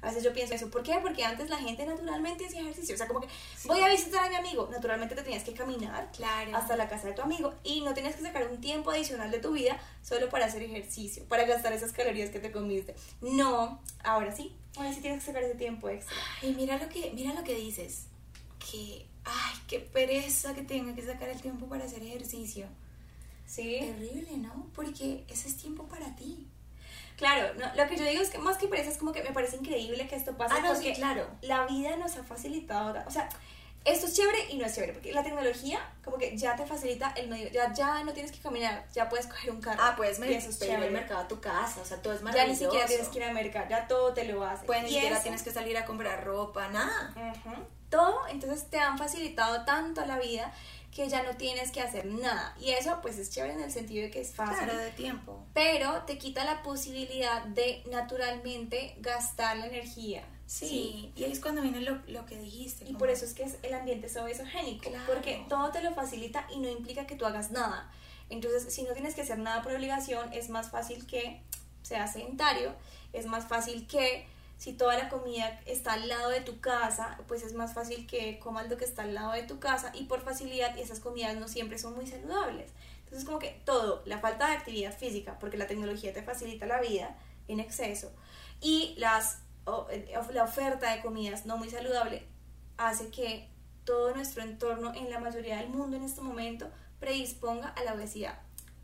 A 0.00 0.06
veces 0.08 0.22
yo 0.22 0.32
pienso 0.32 0.54
eso, 0.54 0.70
¿por 0.70 0.84
qué? 0.84 0.96
Porque 1.02 1.24
antes 1.24 1.50
la 1.50 1.56
gente 1.58 1.84
naturalmente 1.84 2.46
hacía 2.46 2.60
ejercicio, 2.60 2.94
o 2.94 2.98
sea, 2.98 3.08
como 3.08 3.20
que 3.20 3.28
voy 3.64 3.80
a 3.80 3.88
visitar 3.88 4.24
a 4.24 4.28
mi 4.28 4.36
amigo, 4.36 4.68
naturalmente 4.70 5.16
te 5.16 5.22
tenías 5.22 5.42
que 5.42 5.52
caminar 5.54 6.08
Claro. 6.12 6.56
hasta 6.56 6.76
la 6.76 6.88
casa 6.88 7.08
de 7.08 7.14
tu 7.14 7.22
amigo 7.22 7.52
y 7.64 7.80
no 7.80 7.94
tenías 7.94 8.14
que 8.14 8.22
sacar 8.22 8.46
un 8.48 8.60
tiempo 8.60 8.92
adicional 8.92 9.30
de 9.32 9.40
tu 9.40 9.52
vida 9.52 9.76
solo 10.02 10.28
para 10.28 10.46
hacer 10.46 10.62
ejercicio, 10.62 11.24
para 11.24 11.44
gastar 11.46 11.72
esas 11.72 11.90
calorías 11.92 12.30
que 12.30 12.38
te 12.38 12.52
comiste. 12.52 12.94
No, 13.20 13.82
ahora 14.04 14.30
sí, 14.34 14.54
ahora 14.76 14.92
sí 14.92 15.00
tienes 15.00 15.20
que 15.20 15.26
sacar 15.26 15.42
ese 15.42 15.56
tiempo 15.56 15.88
extra. 15.88 16.16
Y 16.42 16.52
mira 16.52 16.78
lo 16.78 16.88
que, 16.88 17.10
mira 17.12 17.34
lo 17.34 17.42
que 17.42 17.54
dices, 17.56 18.04
que, 18.70 19.04
ay, 19.24 19.54
qué 19.66 19.80
pereza 19.80 20.54
que 20.54 20.62
tenga 20.62 20.94
que 20.94 21.02
sacar 21.04 21.28
el 21.28 21.40
tiempo 21.40 21.66
para 21.66 21.84
hacer 21.86 22.02
ejercicio. 22.04 22.66
Sí. 23.46 23.78
Terrible, 23.80 24.36
¿no? 24.36 24.70
Porque 24.74 25.24
ese 25.28 25.48
es 25.48 25.56
tiempo 25.56 25.84
para 25.88 26.14
ti. 26.14 26.46
Claro, 27.18 27.52
no, 27.58 27.66
lo 27.74 27.88
que 27.90 27.96
yo 27.96 28.04
digo 28.04 28.22
es 28.22 28.30
que 28.30 28.38
más 28.38 28.56
que 28.58 28.68
pereza 28.68 28.90
es 28.90 28.96
como 28.96 29.10
que 29.12 29.24
me 29.24 29.32
parece 29.32 29.56
increíble 29.56 30.06
que 30.06 30.14
esto 30.14 30.36
pase 30.36 30.54
Ah, 30.56 30.60
no, 30.62 30.68
sí, 30.68 30.74
porque 30.76 30.92
claro. 30.94 31.26
la 31.42 31.66
vida 31.66 31.96
nos 31.96 32.16
ha 32.16 32.22
facilitado, 32.22 32.94
o 33.06 33.10
sea, 33.10 33.28
esto 33.84 34.06
es 34.06 34.14
chévere 34.14 34.50
y 34.50 34.56
no 34.58 34.66
es 34.66 34.74
chévere, 34.74 34.92
porque 34.92 35.12
la 35.12 35.22
tecnología 35.22 35.78
como 36.04 36.18
que 36.18 36.36
ya 36.36 36.56
te 36.56 36.66
facilita 36.66 37.12
el 37.16 37.28
medio, 37.28 37.48
ya, 37.50 37.72
ya 37.72 38.02
no 38.04 38.12
tienes 38.12 38.32
que 38.32 38.38
caminar, 38.38 38.86
ya 38.92 39.08
puedes 39.08 39.26
coger 39.26 39.50
un 39.50 39.60
carro. 39.60 39.78
Ah, 39.82 39.94
puedes 39.96 40.18
eso 40.18 40.50
es 40.50 40.56
pedir 40.56 40.74
el 40.82 40.90
mercado 40.90 41.20
a 41.20 41.28
tu 41.28 41.40
casa, 41.40 41.80
o 41.80 41.84
sea, 41.84 42.00
todo 42.02 42.12
es 42.12 42.20
Ya 42.20 42.24
maravilloso. 42.24 42.50
ni 42.50 42.66
siquiera 42.66 42.86
tienes 42.86 43.08
que 43.08 43.18
ir 43.18 43.24
a 43.24 43.32
mercar, 43.32 43.68
ya 43.68 43.86
todo 43.88 44.12
te 44.14 44.24
lo 44.24 44.44
hace. 44.44 44.66
Pues 44.66 44.82
ni 44.82 44.90
siquiera 44.90 45.14
eso- 45.16 45.22
tienes 45.22 45.42
que 45.42 45.50
salir 45.52 45.76
a 45.78 45.84
comprar 45.84 46.24
ropa, 46.24 46.68
nada. 46.68 47.14
Todo, 47.90 48.26
entonces 48.28 48.68
te 48.68 48.78
han 48.78 48.98
facilitado 48.98 49.64
tanto 49.64 50.04
la 50.04 50.18
vida 50.18 50.52
que 50.94 51.08
ya 51.08 51.22
no 51.22 51.36
tienes 51.36 51.70
que 51.70 51.80
hacer 51.80 52.04
nada. 52.06 52.54
Y 52.60 52.70
eso 52.72 52.98
pues 53.00 53.16
es 53.18 53.30
chévere 53.30 53.54
en 53.54 53.60
el 53.62 53.70
sentido 53.72 54.02
de 54.04 54.10
que 54.10 54.20
es 54.20 54.34
fácil. 54.34 54.56
Claro, 54.64 54.76
de 54.78 54.90
tiempo. 54.90 55.46
Pero 55.54 56.02
te 56.02 56.18
quita 56.18 56.44
la 56.44 56.62
posibilidad 56.62 57.42
de 57.44 57.82
naturalmente 57.90 58.94
gastar 58.98 59.56
la 59.58 59.66
energía 59.66 60.24
Sí, 60.48 61.12
y 61.14 61.24
ahí 61.24 61.32
es 61.32 61.40
cuando 61.40 61.60
viene 61.60 61.82
lo, 61.82 61.98
lo 62.06 62.24
que 62.24 62.38
dijiste. 62.38 62.84
Y 62.84 62.86
como- 62.88 62.98
por 63.00 63.10
eso 63.10 63.26
es 63.26 63.34
que 63.34 63.42
es, 63.42 63.56
el 63.62 63.74
ambiente 63.74 64.06
es 64.06 64.16
obesogénico, 64.16 64.88
Claro. 64.88 65.04
porque 65.06 65.44
todo 65.48 65.70
te 65.70 65.82
lo 65.82 65.92
facilita 65.94 66.46
y 66.52 66.58
no 66.58 66.68
implica 66.70 67.06
que 67.06 67.16
tú 67.16 67.26
hagas 67.26 67.50
nada. 67.50 67.92
Entonces, 68.30 68.72
si 68.72 68.82
no 68.82 68.94
tienes 68.94 69.14
que 69.14 69.20
hacer 69.22 69.38
nada 69.38 69.62
por 69.62 69.72
obligación, 69.72 70.32
es 70.32 70.48
más 70.48 70.70
fácil 70.70 71.06
que 71.06 71.42
seas 71.82 72.14
sedentario, 72.14 72.74
es 73.12 73.26
más 73.26 73.46
fácil 73.46 73.86
que 73.86 74.26
si 74.56 74.72
toda 74.72 74.96
la 74.96 75.08
comida 75.10 75.60
está 75.66 75.92
al 75.92 76.08
lado 76.08 76.30
de 76.30 76.40
tu 76.40 76.60
casa, 76.60 77.18
pues 77.28 77.42
es 77.42 77.52
más 77.52 77.74
fácil 77.74 78.06
que 78.06 78.38
comas 78.38 78.68
lo 78.70 78.76
que 78.78 78.84
está 78.86 79.02
al 79.02 79.14
lado 79.14 79.32
de 79.32 79.42
tu 79.42 79.60
casa 79.60 79.92
y 79.94 80.04
por 80.04 80.22
facilidad 80.22 80.76
esas 80.78 80.98
comidas 81.00 81.36
no 81.36 81.46
siempre 81.46 81.78
son 81.78 81.94
muy 81.94 82.06
saludables. 82.06 82.72
Entonces, 83.04 83.24
como 83.24 83.38
que 83.38 83.60
todo, 83.64 84.02
la 84.06 84.18
falta 84.18 84.48
de 84.48 84.56
actividad 84.56 84.96
física, 84.96 85.38
porque 85.38 85.56
la 85.58 85.66
tecnología 85.66 86.12
te 86.14 86.22
facilita 86.22 86.66
la 86.66 86.80
vida 86.80 87.16
en 87.48 87.60
exceso, 87.60 88.10
y 88.60 88.94
las, 88.98 89.38
la 90.32 90.44
oferta 90.44 90.94
de 90.94 91.02
comidas 91.02 91.46
no 91.46 91.56
muy 91.56 91.70
saludable 91.70 92.26
hace 92.76 93.10
que 93.10 93.48
todo 93.84 94.14
nuestro 94.14 94.42
entorno 94.42 94.92
en 94.94 95.10
la 95.10 95.18
mayoría 95.18 95.56
del 95.58 95.70
mundo 95.70 95.96
en 95.96 96.04
este 96.04 96.20
momento 96.20 96.70
predisponga 97.00 97.68
a 97.68 97.84
la 97.84 97.94
obesidad. 97.94 98.38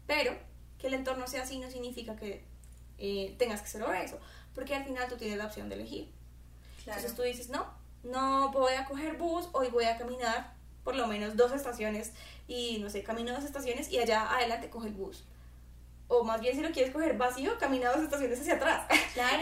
Pero 0.06 0.36
que 0.78 0.86
el 0.86 0.94
entorno 0.94 1.26
sea 1.26 1.42
así 1.42 1.58
no 1.58 1.70
significa 1.70 2.16
que 2.16 2.44
eh, 2.98 3.34
tengas 3.38 3.62
que 3.62 3.68
ser 3.68 3.82
obeso, 3.82 4.18
porque 4.54 4.74
al 4.74 4.84
final 4.84 5.08
tú 5.08 5.16
tienes 5.16 5.38
la 5.38 5.46
opción 5.46 5.68
de 5.68 5.76
elegir. 5.76 6.12
Claro. 6.82 7.00
Entonces 7.00 7.16
tú 7.16 7.22
dices, 7.22 7.48
no, 7.48 7.66
no 8.02 8.50
voy 8.52 8.74
a 8.74 8.84
coger 8.84 9.16
bus, 9.16 9.48
hoy 9.52 9.68
voy 9.68 9.84
a 9.84 9.98
caminar 9.98 10.54
por 10.84 10.94
lo 10.94 11.06
menos 11.06 11.36
dos 11.36 11.52
estaciones 11.52 12.12
y 12.46 12.78
no 12.78 12.90
sé, 12.90 13.02
camino 13.02 13.32
dos 13.32 13.44
estaciones 13.44 13.90
y 13.90 13.98
allá 13.98 14.30
adelante 14.34 14.70
coge 14.70 14.88
el 14.88 14.94
bus. 14.94 15.24
O 16.08 16.22
más 16.22 16.40
bien 16.40 16.54
si 16.54 16.62
lo 16.62 16.70
quieres 16.70 16.92
coger 16.92 17.16
vacío, 17.16 17.58
camina 17.58 17.90
dos 17.90 18.02
estaciones 18.02 18.40
hacia 18.40 18.54
atrás. 18.54 18.86
Claro. 19.14 19.33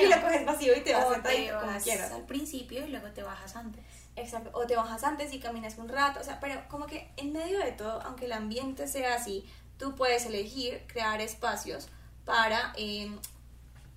Vacío 0.69 0.77
y 0.81 0.85
te 0.85 0.95
vas 0.95 1.07
o 1.07 1.13
sentadito 1.13 1.53
te 1.53 1.59
como 1.61 1.73
vas 1.73 1.83
quieras. 1.83 2.13
al 2.13 2.23
principio 2.27 2.87
y 2.87 2.91
luego 2.91 3.09
te 3.09 3.23
bajas 3.23 3.57
antes. 3.57 3.85
Exacto, 4.17 4.51
o 4.53 4.67
te 4.67 4.77
bajas 4.77 5.05
antes 5.05 5.33
y 5.33 5.41
caminas 5.41 5.79
un 5.79 5.89
rato, 5.89 6.21
o 6.21 6.25
sea, 6.25 6.39
pero 6.39 6.63
como 6.69 6.87
que 6.87 7.11
en 7.17 7.33
medio 7.33 7.59
de 7.59 7.73
todo, 7.73 8.03
aunque 8.03 8.27
el 8.27 8.33
ambiente 8.33 8.87
sea 8.87 9.15
así, 9.15 9.47
tú 9.79 9.95
puedes 9.95 10.27
elegir 10.27 10.83
crear 10.87 11.21
espacios 11.21 11.89
para, 12.27 12.75
eh, 12.77 13.11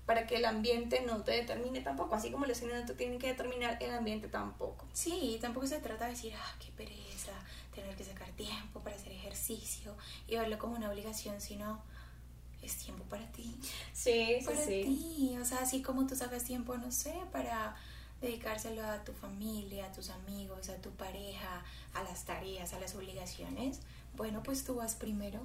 para 0.06 0.26
que 0.26 0.36
el 0.36 0.46
ambiente 0.46 1.02
no 1.02 1.22
te 1.22 1.32
determine 1.32 1.80
tampoco, 1.82 2.14
así 2.14 2.30
como 2.30 2.46
los 2.46 2.56
cines 2.56 2.80
no 2.80 2.86
te 2.86 2.94
tienen 2.94 3.18
que 3.18 3.26
determinar, 3.28 3.76
el 3.80 3.94
ambiente 3.94 4.28
tampoco. 4.28 4.86
Sí, 4.94 5.38
tampoco 5.40 5.66
se 5.66 5.80
trata 5.80 6.06
de 6.06 6.12
decir, 6.12 6.32
ah, 6.34 6.54
qué 6.60 6.72
pereza, 6.72 7.32
tener 7.74 7.94
que 7.94 8.04
sacar 8.04 8.28
tiempo 8.30 8.80
para 8.80 8.96
hacer 8.96 9.12
ejercicio 9.12 9.94
y 10.26 10.36
verlo 10.36 10.58
como 10.58 10.76
una 10.76 10.88
obligación, 10.90 11.40
sino 11.42 11.82
es 12.66 12.76
tiempo 12.76 13.04
para 13.04 13.26
ti. 13.32 13.54
Sí, 13.92 14.38
para 14.44 14.60
ti. 14.64 15.36
O 15.40 15.44
sea, 15.44 15.58
así 15.58 15.82
como 15.82 16.06
tú 16.06 16.14
sacas 16.16 16.44
tiempo, 16.44 16.76
no 16.76 16.90
sé, 16.92 17.14
para 17.32 17.76
dedicárselo 18.20 18.84
a 18.84 19.04
tu 19.04 19.12
familia, 19.12 19.86
a 19.86 19.92
tus 19.92 20.10
amigos, 20.10 20.68
a 20.68 20.76
tu 20.76 20.90
pareja, 20.90 21.64
a 21.94 22.02
las 22.02 22.24
tareas, 22.24 22.72
a 22.72 22.80
las 22.80 22.94
obligaciones. 22.94 23.80
Bueno, 24.16 24.42
pues 24.42 24.64
tú 24.64 24.76
vas 24.76 24.94
primero. 24.94 25.42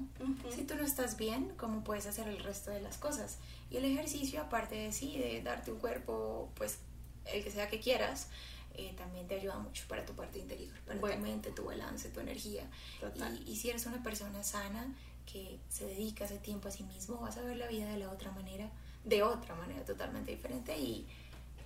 Si 0.55 0.63
tú 0.63 0.75
no 0.75 0.83
estás 0.83 1.17
bien, 1.17 1.53
¿cómo 1.57 1.83
puedes 1.83 2.05
hacer 2.05 2.27
el 2.29 2.41
resto 2.41 2.71
de 2.71 2.79
las 2.81 2.97
cosas? 2.97 3.37
Y 3.69 3.77
el 3.77 3.85
ejercicio, 3.85 4.41
aparte 4.41 4.75
de 4.75 4.91
sí, 4.93 5.17
de 5.17 5.41
darte 5.41 5.71
un 5.73 5.79
cuerpo, 5.79 6.49
pues 6.55 6.77
el 7.25 7.43
que 7.43 7.51
sea 7.51 7.67
que 7.69 7.81
quieras, 7.81 8.27
eh, 8.75 8.93
también 8.97 9.27
te 9.27 9.35
ayuda 9.35 9.57
mucho 9.59 9.83
para 9.89 10.05
tu 10.05 10.13
parte 10.13 10.39
interior, 10.39 10.73
para 10.85 10.97
Bueno. 10.99 11.17
tu 11.17 11.21
mente, 11.23 11.51
tu 11.51 11.65
balance, 11.65 12.07
tu 12.09 12.21
energía. 12.21 12.65
Total. 13.01 13.37
Y, 13.45 13.51
y 13.51 13.55
si 13.57 13.69
eres 13.69 13.85
una 13.85 14.01
persona 14.01 14.41
sana 14.43 14.87
que 15.31 15.59
se 15.69 15.85
dedica 15.85 16.25
ese 16.25 16.38
tiempo 16.39 16.67
a 16.67 16.71
sí 16.71 16.83
mismo, 16.83 17.17
vas 17.19 17.38
a 17.38 17.41
ver 17.41 17.57
la 17.57 17.67
vida 17.67 17.89
de 17.89 17.97
la 17.97 18.09
otra 18.11 18.31
manera, 18.31 18.69
de 19.05 19.23
otra 19.23 19.55
manera 19.55 19.83
totalmente 19.85 20.31
diferente. 20.31 20.77
Y, 20.77 21.07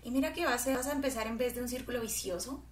y 0.04 0.12
mira 0.12 0.34
que 0.34 0.46
vas 0.46 0.68
a, 0.68 0.76
vas 0.76 0.88
a 0.88 0.92
empezar 0.94 1.28
en 1.28 1.38
vez 1.38 1.56
de 1.56 1.62
un 1.62 1.70
círculo 1.70 2.02
vicioso, 2.02 2.64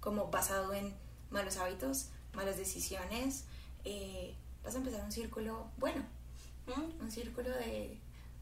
como 0.00 0.30
basado 0.30 0.74
en 0.74 0.94
malos 1.30 1.56
hábitos, 1.56 2.08
malas 2.34 2.56
decisiones, 2.56 3.44
eh, 3.84 4.34
vas 4.62 4.74
a 4.74 4.78
empezar 4.78 5.02
un 5.04 5.12
círculo 5.12 5.70
bueno, 5.78 6.04
un 7.00 7.10
círculo 7.10 7.50
de, 7.50 7.98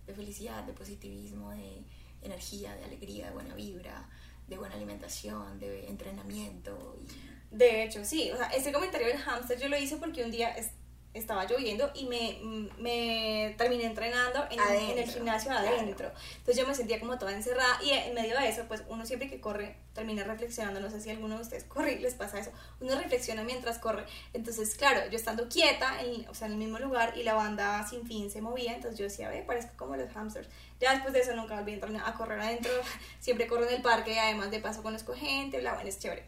de 0.07 0.15
felicidad, 0.15 0.65
de 0.65 0.73
positivismo, 0.73 1.51
de 1.51 1.83
energía, 2.23 2.75
de 2.77 2.85
alegría, 2.85 3.27
de 3.27 3.33
buena 3.33 3.55
vibra, 3.55 4.09
de 4.49 4.59
buena 4.59 4.75
alimentación, 4.75 5.59
de 5.59 5.89
entrenamiento. 5.89 6.97
Y, 7.01 7.57
De 7.57 7.85
hecho, 7.85 8.05
sí, 8.05 8.31
o 8.33 8.37
sea, 8.37 8.47
este 8.49 8.73
comentario 8.73 9.07
del 9.09 9.19
hámster 9.19 9.59
yo 9.61 9.69
lo 9.69 9.77
hice 9.77 9.97
porque 9.97 10.25
un 10.25 10.31
día 10.31 10.51
es- 10.51 10.71
estaba 11.15 11.45
lloviendo 11.47 11.91
y 11.95 12.07
me, 12.07 12.39
me 12.79 13.55
terminé 13.59 13.85
entrenando 13.85 14.47
en, 14.51 14.61
en 14.61 14.99
el 14.99 15.11
gimnasio 15.11 15.51
adentro. 15.51 16.11
Entonces 16.39 16.57
yo 16.57 16.67
me 16.67 16.75
sentía 16.75 16.99
como 17.01 17.19
toda 17.19 17.33
encerrada 17.33 17.79
y 17.83 17.91
en 17.91 18.15
medio 18.15 18.39
de 18.39 18.49
eso, 18.49 18.65
pues 18.69 18.83
uno 18.89 19.05
siempre 19.05 19.29
que 19.29 19.41
corre 19.41 19.77
termina 19.95 20.25
reflexionando, 20.25 20.81
no 20.81 20.91
sé 20.91 21.01
si 21.01 21.11
a 21.11 21.13
alguno 21.13 21.37
de 21.37 21.43
ustedes 21.43 21.65
corre 21.69 21.95
y 21.95 21.99
les 21.99 22.15
pasa 22.15 22.39
eso, 22.39 22.51
uno 22.81 22.95
reflexiona 22.99 23.43
mientras 23.43 23.79
corre. 23.79 24.05
Entonces, 24.33 24.75
claro, 24.75 25.09
yo 25.11 25.17
estando 25.17 25.49
quieta, 25.49 26.03
en, 26.03 26.29
o 26.29 26.35
sea, 26.35 26.47
en 26.47 26.55
el 26.55 26.59
mismo 26.59 26.79
lugar 26.79 27.15
y 27.17 27.23
la 27.23 27.35
banda 27.35 27.87
sin 27.87 28.07
fin 28.07 28.31
se 28.31 28.41
movía, 28.41 28.75
entonces 28.75 28.99
yo 28.99 29.05
decía, 29.05 29.29
ve, 29.29 29.43
parezco 29.43 29.73
como 29.77 29.97
los 29.97 30.11
hamsters. 30.13 30.49
Ya 30.81 30.93
después 30.93 31.13
de 31.13 31.21
eso 31.21 31.35
nunca 31.37 31.57
volví 31.57 31.79
a, 32.05 32.15
correr 32.15 32.41
adentro, 32.41 32.73
siempre 33.21 33.47
corro 33.47 33.69
en 33.69 33.75
el 33.75 33.83
parque, 33.83 34.19
además 34.19 34.51
de 34.51 34.61
paso 34.61 34.83
conozco 34.83 35.15
gente, 35.15 35.59
bla, 35.59 35.75
bueno, 35.75 35.89
es 35.89 35.99
chévere. 35.99 36.25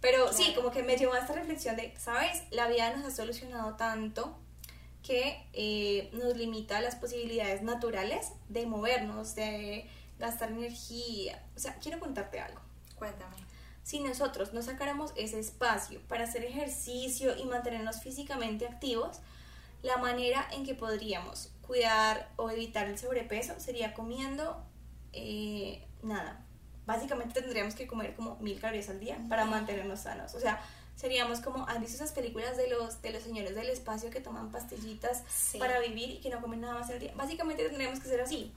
Pero 0.00 0.32
sí, 0.32 0.52
como 0.54 0.70
que 0.70 0.82
me 0.82 0.96
llevó 0.96 1.14
a 1.14 1.18
esta 1.18 1.32
reflexión 1.32 1.76
de, 1.76 1.94
¿sabes? 1.98 2.42
La 2.50 2.68
vida 2.68 2.94
nos 2.94 3.06
ha 3.06 3.10
solucionado 3.10 3.76
tanto 3.76 4.38
que 5.02 5.46
eh, 5.52 6.10
nos 6.12 6.36
limita 6.36 6.80
las 6.80 6.96
posibilidades 6.96 7.62
naturales 7.62 8.32
de 8.48 8.66
movernos, 8.66 9.34
de 9.34 9.88
gastar 10.18 10.50
energía. 10.50 11.42
O 11.54 11.58
sea, 11.58 11.76
quiero 11.76 12.00
contarte 12.00 12.40
algo. 12.40 12.60
cuéntame. 12.96 13.36
Si 13.82 14.00
nosotros 14.00 14.52
no 14.52 14.62
sacáramos 14.62 15.12
ese 15.14 15.38
espacio 15.38 16.00
para 16.08 16.24
hacer 16.24 16.44
ejercicio 16.44 17.36
y 17.36 17.44
mantenernos 17.44 18.00
físicamente 18.02 18.66
activos, 18.66 19.20
la 19.82 19.96
manera 19.98 20.48
en 20.52 20.64
que 20.64 20.74
podríamos 20.74 21.52
cuidar 21.62 22.28
o 22.34 22.50
evitar 22.50 22.88
el 22.88 22.98
sobrepeso 22.98 23.60
sería 23.60 23.94
comiendo 23.94 24.60
eh, 25.12 25.86
nada. 26.02 26.44
Básicamente 26.86 27.40
tendríamos 27.40 27.74
que 27.74 27.86
comer 27.86 28.14
como 28.14 28.36
mil 28.36 28.60
calorías 28.60 28.88
al 28.88 29.00
día 29.00 29.18
para 29.28 29.44
mantenernos 29.44 30.00
sanos. 30.00 30.34
O 30.34 30.40
sea, 30.40 30.60
seríamos 30.94 31.40
como, 31.40 31.68
¿han 31.68 31.80
visto 31.80 31.96
esas 31.96 32.12
películas 32.12 32.56
de 32.56 32.68
los, 32.70 33.02
de 33.02 33.10
los 33.10 33.22
señores 33.22 33.54
del 33.54 33.68
espacio 33.68 34.08
que 34.10 34.20
toman 34.20 34.50
pastillitas 34.52 35.22
Sí. 35.28 35.58
para 35.58 35.80
vivir 35.80 36.10
y 36.10 36.18
que 36.20 36.30
no 36.30 36.40
comen 36.40 36.60
nada 36.60 36.74
más 36.74 36.88
al 36.90 36.98
día? 36.98 37.12
Básicamente 37.16 37.64
tendríamos 37.68 38.00
que 38.00 38.08
ser 38.08 38.20
así. 38.20 38.52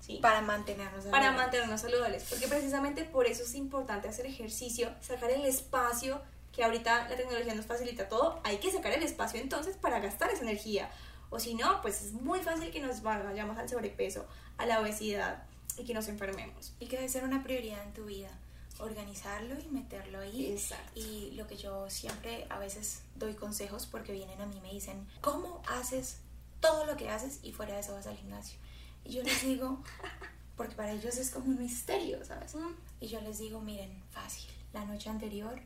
¿sí? 0.00 0.18
Para 0.20 0.40
mantenernos 0.42 1.04
para 1.04 1.10
saludables. 1.12 1.36
mantenernos 1.36 1.80
saludables. 1.80 2.26
Porque 2.28 2.48
precisamente 2.48 3.04
por 3.04 3.26
eso 3.26 3.42
es 3.42 3.54
importante 3.54 4.08
hacer 4.08 4.26
ejercicio, 4.26 4.90
sacar 5.00 5.30
el 5.30 5.44
espacio, 5.44 6.20
que 6.52 6.62
ahorita 6.64 7.08
la 7.08 7.16
tecnología 7.16 7.54
nos 7.54 7.66
facilita 7.66 8.08
todo, 8.08 8.38
hay 8.44 8.58
que 8.58 8.70
sacar 8.70 8.92
el 8.92 9.02
espacio 9.02 9.40
entonces 9.40 9.76
para 9.76 10.00
gastar 10.00 10.30
esa 10.30 10.42
energía. 10.42 10.90
O 11.30 11.40
si 11.40 11.54
no, 11.54 11.80
pues 11.82 12.02
es 12.02 12.12
muy 12.12 12.40
fácil 12.40 12.70
que 12.70 12.80
nos 12.80 13.02
vayamos 13.02 13.58
al 13.58 13.68
sobrepeso, 13.68 14.26
a 14.58 14.66
la 14.66 14.80
obesidad 14.80 15.42
y 15.76 15.84
que 15.84 15.94
nos 15.94 16.08
enfermemos. 16.08 16.72
Y 16.80 16.86
que 16.86 16.96
debe 16.96 17.08
ser 17.08 17.24
una 17.24 17.42
prioridad 17.42 17.82
en 17.82 17.92
tu 17.92 18.04
vida. 18.04 18.30
Organizarlo 18.78 19.56
y 19.60 19.68
meterlo 19.68 20.20
ahí. 20.20 20.52
Exacto. 20.52 20.98
Y 20.98 21.32
lo 21.32 21.46
que 21.46 21.56
yo 21.56 21.88
siempre 21.90 22.46
a 22.50 22.58
veces 22.58 23.02
doy 23.14 23.34
consejos 23.34 23.86
porque 23.86 24.12
vienen 24.12 24.40
a 24.40 24.46
mí 24.46 24.56
y 24.56 24.60
me 24.60 24.72
dicen, 24.72 25.06
¿cómo 25.20 25.62
haces 25.68 26.18
todo 26.60 26.86
lo 26.86 26.96
que 26.96 27.10
haces 27.10 27.40
y 27.42 27.52
fuera 27.52 27.74
de 27.74 27.80
eso 27.80 27.94
vas 27.94 28.06
al 28.06 28.16
gimnasio? 28.16 28.58
Y 29.04 29.12
yo 29.12 29.22
les 29.22 29.42
digo, 29.42 29.82
porque 30.56 30.74
para 30.74 30.92
ellos 30.92 31.16
es 31.16 31.30
como 31.30 31.46
un 31.46 31.58
misterio, 31.58 32.24
¿sabes? 32.24 32.56
Y 33.00 33.08
yo 33.08 33.20
les 33.20 33.38
digo, 33.38 33.60
miren, 33.60 34.02
fácil. 34.10 34.50
La 34.72 34.84
noche 34.84 35.08
anterior, 35.08 35.60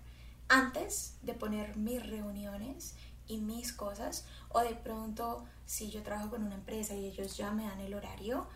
antes 0.48 1.14
de 1.22 1.34
poner 1.34 1.76
mis 1.76 2.06
reuniones 2.06 2.94
y 3.26 3.38
mis 3.38 3.72
cosas, 3.72 4.26
o 4.50 4.60
de 4.60 4.74
pronto 4.74 5.46
si 5.66 5.90
yo 5.90 6.02
trabajo 6.02 6.30
con 6.30 6.42
una 6.42 6.54
empresa 6.54 6.94
y 6.94 7.06
ellos 7.06 7.36
ya 7.36 7.50
me 7.52 7.64
dan 7.64 7.80
el 7.80 7.94
horario, 7.94 8.46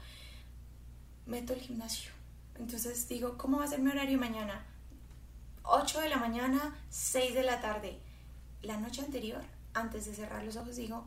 meto 1.27 1.53
el 1.53 1.61
gimnasio. 1.61 2.11
Entonces 2.59 3.09
digo, 3.09 3.37
¿cómo 3.39 3.59
va 3.59 3.65
a 3.65 3.69
ser 3.69 3.81
mi 3.81 3.91
horario 3.91 4.19
mañana? 4.19 4.65
8 5.65 6.01
de 6.01 6.09
la 6.09 6.17
mañana, 6.17 6.77
6 6.91 7.35
de 7.35 7.43
la 7.43 7.61
tarde. 7.61 7.99
La 8.63 8.77
noche 8.77 9.03
anterior, 9.03 9.43
antes 9.75 10.07
de 10.07 10.15
cerrar 10.15 10.45
los 10.45 10.57
ojos, 10.57 10.77
digo, 10.77 11.05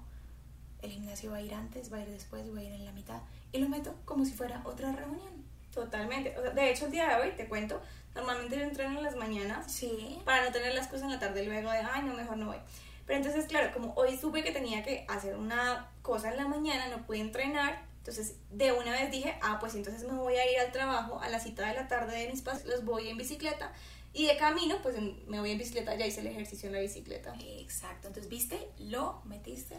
el 0.82 0.92
gimnasio 0.92 1.32
va 1.32 1.38
a 1.38 1.42
ir 1.42 1.54
antes, 1.54 1.92
va 1.92 1.98
a 1.98 2.02
ir 2.02 2.10
después, 2.10 2.54
va 2.54 2.60
a 2.60 2.64
ir 2.64 2.72
en 2.72 2.86
la 2.86 2.92
mitad. 2.92 3.22
Y 3.52 3.60
lo 3.60 3.70
meto 3.70 3.96
como 4.06 4.26
si 4.26 4.32
fuera 4.34 4.62
otra 4.66 4.92
reunión. 4.92 5.46
Totalmente. 5.74 6.38
O 6.38 6.42
sea, 6.42 6.52
de 6.52 6.72
hecho, 6.72 6.86
el 6.86 6.92
día 6.92 7.08
de 7.10 7.16
hoy, 7.22 7.36
te 7.36 7.48
cuento, 7.48 7.82
normalmente 8.14 8.56
yo 8.58 8.64
entreno 8.64 8.98
en 8.98 9.04
las 9.04 9.16
mañanas 9.16 9.72
Sí. 9.72 10.20
para 10.24 10.46
no 10.46 10.52
tener 10.52 10.74
las 10.74 10.88
cosas 10.88 11.04
en 11.04 11.12
la 11.12 11.20
tarde 11.20 11.46
luego 11.46 11.70
de, 11.72 11.80
ay, 11.80 12.04
no, 12.04 12.14
mejor 12.14 12.38
no 12.38 12.48
voy. 12.48 12.58
Pero 13.06 13.18
entonces, 13.18 13.46
claro, 13.46 13.72
como 13.74 13.94
hoy 13.96 14.18
supe 14.18 14.44
que 14.44 14.52
tenía 14.52 14.84
que 14.84 15.06
hacer 15.08 15.36
una 15.36 15.90
cosa 16.02 16.32
en 16.32 16.38
la 16.38 16.48
mañana, 16.48 16.88
no 16.88 17.06
pude 17.06 17.20
entrenar, 17.20 17.84
entonces 18.06 18.36
de 18.52 18.72
una 18.72 18.92
vez 18.92 19.10
dije, 19.10 19.36
ah, 19.42 19.58
pues 19.60 19.74
entonces 19.74 20.04
me 20.04 20.14
voy 20.14 20.36
a 20.36 20.52
ir 20.52 20.60
al 20.60 20.72
trabajo 20.72 21.20
a 21.22 21.28
la 21.28 21.40
cita 21.40 21.68
de 21.68 21.74
la 21.74 21.88
tarde 21.88 22.16
de 22.16 22.30
mis 22.30 22.44
pasos, 22.44 22.66
los 22.66 22.86
voy 22.86 23.10
en 23.10 23.18
bicicleta 23.18 23.74
y 24.14 24.28
de 24.28 24.38
camino, 24.38 24.78
pues 24.84 24.96
me 25.26 25.40
voy 25.40 25.50
en 25.50 25.58
bicicleta, 25.58 25.96
ya 25.96 26.06
hice 26.06 26.22
el 26.22 26.28
ejercicio 26.28 26.68
en 26.68 26.74
la 26.74 26.82
bicicleta. 26.82 27.34
Exacto. 27.40 28.08
Entonces, 28.08 28.30
¿viste? 28.30 28.70
Lo 28.78 29.24
metiste 29.26 29.78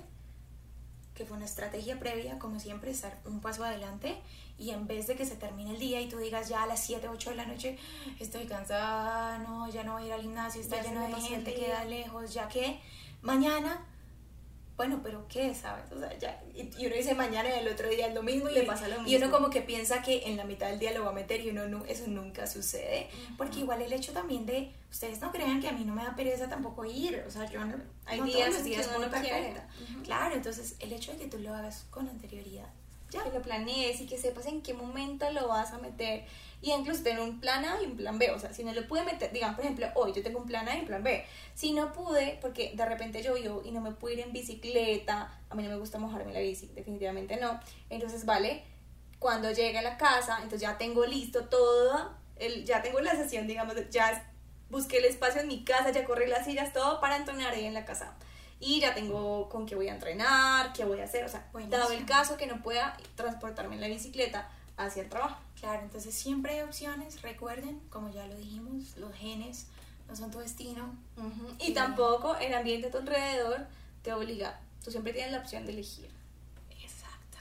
que 1.15 1.25
fue 1.25 1.37
una 1.37 1.47
estrategia 1.47 2.01
previa, 2.01 2.37
como 2.41 2.59
siempre, 2.59 2.91
estar 2.91 3.17
un 3.27 3.41
paso 3.41 3.63
adelante 3.63 4.17
y 4.59 4.71
en 4.71 4.89
vez 4.89 5.07
de 5.07 5.15
que 5.15 5.25
se 5.25 5.37
termine 5.37 5.71
el 5.71 5.79
día 5.79 6.01
y 6.01 6.09
tú 6.09 6.19
digas 6.19 6.49
ya 6.49 6.65
a 6.65 6.67
las 6.67 6.85
7, 6.85 7.09
8 7.09 7.31
de 7.31 7.37
la 7.37 7.47
noche 7.47 7.79
estoy 8.19 8.47
cansada, 8.47 9.39
no, 9.39 9.71
ya 9.71 9.85
no 9.85 9.93
voy 9.93 10.03
a 10.03 10.07
ir 10.07 10.13
al 10.15 10.23
gimnasio, 10.23 10.61
está 10.61 10.83
lleno 10.83 11.01
de 11.07 11.15
gente, 11.15 11.55
queda 11.55 11.85
lejos, 11.85 12.35
ya 12.35 12.49
que 12.49 12.81
mañana 13.23 13.87
bueno, 14.77 15.01
pero 15.03 15.27
¿qué, 15.27 15.55
sabes? 15.55 15.91
O 15.91 15.99
sea, 15.99 16.17
ya, 16.19 16.43
y, 16.55 16.87
uno 16.87 16.95
dice 16.95 17.15
mañana 17.15 17.49
y 17.49 17.61
el 17.61 17.69
otro 17.69 17.89
día 17.89 18.09
es 18.09 18.15
lo 18.15 18.23
mismo 18.23 18.51
y, 18.51 18.55
Le 18.55 18.63
pasa 18.65 18.89
lo 18.89 19.07
y 19.09 19.17
uno 19.17 19.31
como 19.31 19.49
que 19.49 19.63
piensa 19.63 20.03
que 20.03 20.27
en 20.27 20.37
la 20.37 20.45
mitad 20.45 20.69
del 20.69 20.79
día 20.79 20.93
lo 20.93 21.05
va 21.05 21.11
a 21.11 21.15
meter 21.15 21.41
y 21.41 21.51
uno 21.51 21.67
no, 21.67 21.85
eso 21.87 22.07
nunca 22.09 22.47
sucede, 22.47 23.09
porque 23.39 23.61
igual 23.61 23.81
el 23.81 23.93
hecho 23.93 24.13
también 24.13 24.45
de, 24.45 24.73
ustedes 24.91 25.21
no 25.21 25.33
crean 25.33 25.61
que 25.61 25.69
a 25.69 25.73
mí 25.73 25.85
no 25.85 25.95
me 25.95 26.05
da 26.05 26.15
pereza 26.15 26.49
tampoco 26.49 26.85
ir, 26.85 27.25
o 27.27 27.31
sea, 27.31 27.51
yo 27.51 27.65
no, 27.65 27.77
hay 28.05 28.21
días, 28.21 28.53
los 28.53 28.65
días 28.65 28.87
que 28.87 28.97
uno 28.97 29.07
no 29.07 30.03
Claro, 30.05 30.35
entonces 30.35 30.77
el 30.81 30.93
hecho 30.93 31.13
de 31.13 31.19
que 31.19 31.27
tú 31.27 31.39
lo 31.39 31.55
hagas 31.55 31.87
con 31.89 32.09
anterioridad, 32.09 32.69
ya. 33.17 33.25
que 33.25 33.31
lo 33.31 33.43
planees 33.43 34.01
y 34.01 34.07
que 34.07 34.19
sepas 34.19 34.47
en 34.47 34.63
qué 34.63 34.75
momento 34.75 35.31
lo 35.33 35.49
vas 35.49 35.73
a 35.73 35.79
meter 35.79 36.25
y 36.63 36.73
incluso 36.73 37.03
tener 37.03 37.21
un 37.21 37.41
plan 37.41 37.65
A 37.65 37.81
y 37.83 37.87
un 37.87 37.97
plan 37.97 38.19
B. 38.19 38.31
O 38.31 38.39
sea, 38.39 38.53
si 38.53 38.65
no 38.65 38.73
lo 38.73 38.87
pude 38.87 39.05
meter, 39.05 39.33
digamos, 39.33 39.57
por 39.57 39.65
ejemplo, 39.65 39.89
hoy 39.95 40.13
yo 40.13 40.23
tengo 40.23 40.39
un 40.39 40.47
plan 40.47 40.69
A 40.69 40.77
y 40.77 40.81
un 40.81 40.87
plan 40.87 41.03
B. 41.03 41.25
Si 41.55 41.73
no 41.73 41.93
pude, 41.93 42.39
porque 42.41 42.73
de 42.75 42.87
repente 42.87 43.23
llovió 43.23 43.63
y 43.65 43.71
no 43.71 43.81
me 43.81 43.93
pude 43.93 44.15
ir 44.15 44.21
en 44.21 44.33
bicicleta, 44.33 45.39
a 45.49 45.55
mí 45.55 45.63
no 45.63 45.69
me 45.69 45.77
gusta 45.77 45.99
mojarme 45.99 46.33
la 46.33 46.41
bici, 46.41 46.69
definitivamente 46.75 47.37
no. 47.37 47.61
Entonces, 47.91 48.25
vale, 48.25 48.65
cuando 49.19 49.51
llegue 49.51 49.79
a 49.79 49.83
la 49.83 49.97
casa, 49.97 50.37
entonces 50.37 50.63
ya 50.63 50.79
tengo 50.79 51.05
listo 51.07 51.45
todo, 51.45 52.15
el, 52.37 52.65
ya 52.65 52.83
tengo 52.83 53.01
la 53.01 53.15
sesión, 53.15 53.47
digamos, 53.47 53.75
ya 53.91 54.33
busqué 54.71 54.99
el 54.99 55.05
espacio 55.05 55.43
en 55.43 55.49
mi 55.49 55.65
casa, 55.65 55.91
ya 55.91 56.05
corrí 56.05 56.27
las 56.27 56.45
sillas, 56.45 56.73
todo 56.73 57.01
para 57.01 57.17
entrenar 57.17 57.55
ahí 57.55 57.67
en 57.67 57.75
la 57.75 57.85
casa. 57.85 58.17
Y 58.59 58.81
ya 58.81 58.95
tengo 58.95 59.49
con 59.49 59.67
qué 59.67 59.75
voy 59.75 59.89
a 59.89 59.95
entrenar, 59.95 60.73
qué 60.73 60.85
voy 60.85 61.01
a 61.01 61.05
hacer. 61.05 61.25
O 61.25 61.29
sea, 61.29 61.47
dado 61.69 61.93
el 61.93 62.07
caso 62.07 62.37
que 62.37 62.47
no 62.47 62.63
pueda 62.63 62.97
transportarme 63.15 63.75
en 63.75 63.81
la 63.83 63.89
bicicleta 63.89 64.49
hacia 64.77 65.03
el 65.03 65.09
trabajo. 65.09 65.37
Claro, 65.61 65.83
entonces 65.83 66.15
siempre 66.15 66.53
hay 66.53 66.61
opciones, 66.61 67.23
recuerden, 67.23 67.81
como 67.91 68.11
ya 68.11 68.27
lo 68.27 68.37
dijimos, 68.37 68.97
los 68.97 69.15
genes 69.15 69.67
no 70.09 70.17
son 70.17 70.31
tu 70.31 70.39
destino. 70.39 70.95
y, 71.59 71.73
tampoco 71.73 72.37
el 72.37 72.55
ambiente 72.55 72.89
a 72.89 72.91
tu 72.91 72.99
alrededor 72.99 73.67
te 74.03 74.13
obliga, 74.13 74.61
tú 74.85 74.91
siempre 74.91 75.13
tienes 75.13 75.33
la 75.33 75.39
opción 75.39 75.67
de 75.67 75.73
elegir. 75.73 76.09
Exacto. 76.71 77.39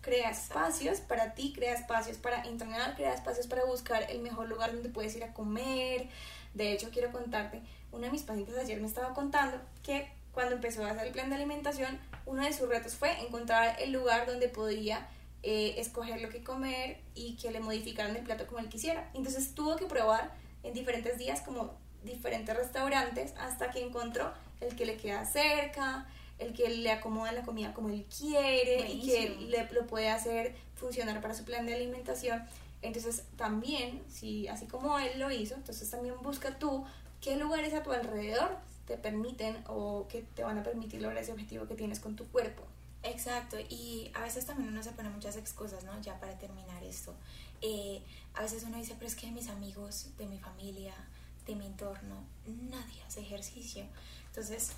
Crea 0.00 0.30
espacios 0.30 1.00
para 1.00 1.34
ti, 1.34 1.52
crea 1.54 1.74
espacios 1.74 2.16
para 2.16 2.42
entrenar, 2.42 2.96
crea 2.96 3.14
espacios 3.14 3.46
para 3.46 3.64
buscar 3.64 4.10
el 4.10 4.20
mejor 4.20 4.48
lugar 4.48 4.72
donde 4.72 4.88
puedes 4.88 5.14
ir 5.14 5.24
a 5.24 5.32
comer. 5.32 6.08
De 6.54 6.72
hecho, 6.72 6.90
quiero 6.90 7.12
contarte, 7.12 7.62
una 7.92 8.06
de 8.06 8.12
mis 8.12 8.22
pacientes 8.22 8.56
ayer 8.56 8.80
me 8.80 8.86
estaba 8.86 9.14
contando 9.14 9.60
que 9.82 10.10
cuando 10.38 10.54
empezó 10.54 10.84
a 10.84 10.90
hacer 10.92 11.04
el 11.04 11.12
plan 11.12 11.30
de 11.30 11.34
alimentación, 11.34 11.98
uno 12.24 12.44
de 12.44 12.52
sus 12.52 12.68
retos 12.68 12.94
fue 12.94 13.10
encontrar 13.22 13.74
el 13.82 13.90
lugar 13.90 14.24
donde 14.24 14.48
podía 14.48 15.08
eh, 15.42 15.74
escoger 15.78 16.20
lo 16.20 16.28
que 16.28 16.44
comer 16.44 17.00
y 17.16 17.34
que 17.34 17.50
le 17.50 17.58
modificaran 17.58 18.14
el 18.14 18.22
plato 18.22 18.46
como 18.46 18.60
él 18.60 18.68
quisiera. 18.68 19.10
Entonces 19.14 19.52
tuvo 19.56 19.74
que 19.74 19.86
probar 19.86 20.32
en 20.62 20.74
diferentes 20.74 21.18
días 21.18 21.40
como 21.40 21.74
diferentes 22.04 22.56
restaurantes 22.56 23.34
hasta 23.40 23.72
que 23.72 23.84
encontró 23.84 24.32
el 24.60 24.76
que 24.76 24.86
le 24.86 24.96
queda 24.96 25.24
cerca, 25.24 26.06
el 26.38 26.52
que 26.52 26.68
le 26.68 26.92
acomoda 26.92 27.32
la 27.32 27.42
comida 27.42 27.74
como 27.74 27.88
él 27.88 28.06
quiere 28.06 28.88
y 28.92 29.04
que 29.04 29.30
le, 29.40 29.68
lo 29.72 29.88
puede 29.88 30.08
hacer 30.08 30.54
funcionar 30.76 31.20
para 31.20 31.34
su 31.34 31.42
plan 31.42 31.66
de 31.66 31.74
alimentación. 31.74 32.44
Entonces 32.80 33.24
también, 33.36 34.04
si 34.08 34.46
así 34.46 34.66
como 34.66 35.00
él 35.00 35.18
lo 35.18 35.32
hizo, 35.32 35.56
entonces 35.56 35.90
también 35.90 36.14
busca 36.22 36.60
tú 36.60 36.84
qué 37.20 37.34
lugares 37.34 37.74
a 37.74 37.82
tu 37.82 37.90
alrededor 37.90 38.56
te 38.88 38.96
permiten 38.96 39.62
o 39.66 40.08
que 40.08 40.22
te 40.22 40.42
van 40.42 40.56
a 40.56 40.62
permitir 40.62 41.02
lograr 41.02 41.22
ese 41.22 41.32
objetivo 41.32 41.66
que 41.66 41.74
tienes 41.74 42.00
con 42.00 42.16
tu 42.16 42.26
cuerpo. 42.28 42.62
Exacto, 43.02 43.58
y 43.60 44.10
a 44.14 44.22
veces 44.22 44.46
también 44.46 44.70
uno 44.70 44.82
se 44.82 44.92
pone 44.92 45.10
muchas 45.10 45.36
excusas, 45.36 45.84
¿no? 45.84 46.00
Ya 46.00 46.18
para 46.18 46.36
terminar 46.38 46.82
esto. 46.82 47.14
Eh, 47.60 48.02
a 48.34 48.42
veces 48.42 48.64
uno 48.64 48.78
dice, 48.78 48.94
pero 48.94 49.06
es 49.06 49.14
que 49.14 49.26
de 49.26 49.32
mis 49.32 49.48
amigos, 49.48 50.06
de 50.16 50.26
mi 50.26 50.38
familia, 50.38 50.94
de 51.46 51.54
mi 51.54 51.66
entorno, 51.66 52.24
nadie 52.46 53.02
hace 53.06 53.20
ejercicio. 53.20 53.84
Entonces, 54.28 54.70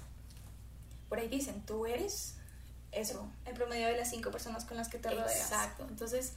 por 1.09 1.19
ahí 1.19 1.29
dicen, 1.29 1.65
tú 1.65 1.87
eres 1.87 2.35
eso. 2.91 3.31
El 3.47 3.55
promedio 3.55 3.87
de 3.87 3.97
las 3.97 4.11
cinco 4.11 4.33
personas 4.33 4.65
con 4.65 4.77
las 4.77 4.89
que 4.89 4.99
te 4.99 5.09
rodeas. 5.09 5.41
Exacto, 5.41 5.87
entonces, 5.89 6.33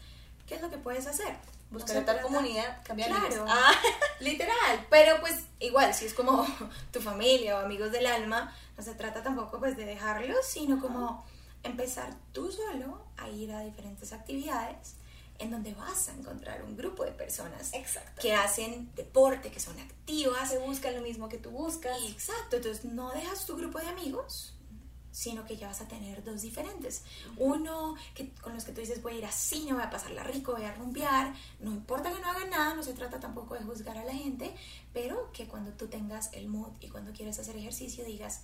¿qué 0.46 0.56
es 0.56 0.62
lo 0.62 0.70
que 0.70 0.78
puedes 0.78 1.08
hacer? 1.08 1.36
Buscar 1.74 1.98
otra 1.98 2.22
comunidad, 2.22 2.84
cambiar 2.84 3.10
Claro, 3.10 3.46
ah. 3.48 3.72
literal. 4.20 4.86
Pero 4.90 5.20
pues 5.20 5.46
igual, 5.60 5.94
si 5.94 6.06
es 6.06 6.14
como 6.14 6.46
tu 6.92 7.02
familia 7.02 7.58
o 7.58 7.66
amigos 7.66 7.92
del 7.92 8.06
alma, 8.06 8.56
no 8.78 8.84
se 8.84 8.94
trata 8.94 9.24
tampoco 9.24 9.60
pues 9.60 9.76
de 9.76 9.86
dejarlos, 9.86 10.46
sino 10.46 10.80
como 10.80 11.26
empezar 11.64 12.14
tú 12.32 12.52
solo 12.52 13.02
a 13.18 13.28
ir 13.30 13.52
a 13.52 13.62
diferentes 13.62 14.14
actividades 14.14 14.96
en 15.40 15.52
donde 15.52 15.74
vas 15.74 16.10
a 16.10 16.14
encontrar 16.14 16.64
un 16.64 16.78
grupo 16.78 17.04
de 17.04 17.12
personas 17.12 17.72
que 18.22 18.34
hacen 18.34 18.94
deporte, 18.96 19.52
que 19.52 19.60
son 19.60 19.78
activas. 19.80 20.52
Que 20.52 20.60
buscan 20.60 20.96
lo 20.96 21.02
mismo 21.02 21.28
que 21.28 21.38
tú 21.38 21.50
buscas. 21.50 21.98
Exacto, 22.08 22.58
entonces 22.58 22.86
no 22.86 23.12
dejas 23.12 23.46
tu 23.46 23.58
grupo 23.58 23.80
de 23.80 23.88
amigos, 23.88 24.53
sino 25.14 25.46
que 25.46 25.56
ya 25.56 25.68
vas 25.68 25.80
a 25.80 25.88
tener 25.88 26.24
dos 26.24 26.42
diferentes. 26.42 27.04
Uno 27.38 27.96
que, 28.16 28.32
con 28.42 28.54
los 28.54 28.66
que 28.66 28.74
tú 28.74 28.82
dices 28.82 29.02
voy 29.02 29.14
a 29.14 29.18
ir 29.20 29.26
así, 29.26 29.66
no 29.70 29.76
voy 29.76 29.84
a 29.84 29.90
pasarla 29.90 30.24
rico, 30.24 30.54
voy 30.54 30.66
a 30.66 30.74
rumbear, 30.74 31.34
no 31.60 31.72
importa 31.72 32.12
que 32.12 32.20
no 32.20 32.30
hagan 32.30 32.50
nada, 32.50 32.74
no 32.74 32.84
se 32.84 32.94
trata 32.94 33.20
tampoco 33.20 33.54
de 33.54 33.62
juzgar 33.62 33.98
a 33.98 34.04
la 34.04 34.14
gente, 34.14 34.54
pero 34.92 35.32
que 35.32 35.48
cuando 35.48 35.72
tú 35.72 35.88
tengas 35.88 36.34
el 36.34 36.50
mood 36.50 36.74
y 36.82 36.90
cuando 36.90 37.14
quieres 37.14 37.38
hacer 37.40 37.56
ejercicio 37.56 38.04
digas, 38.04 38.42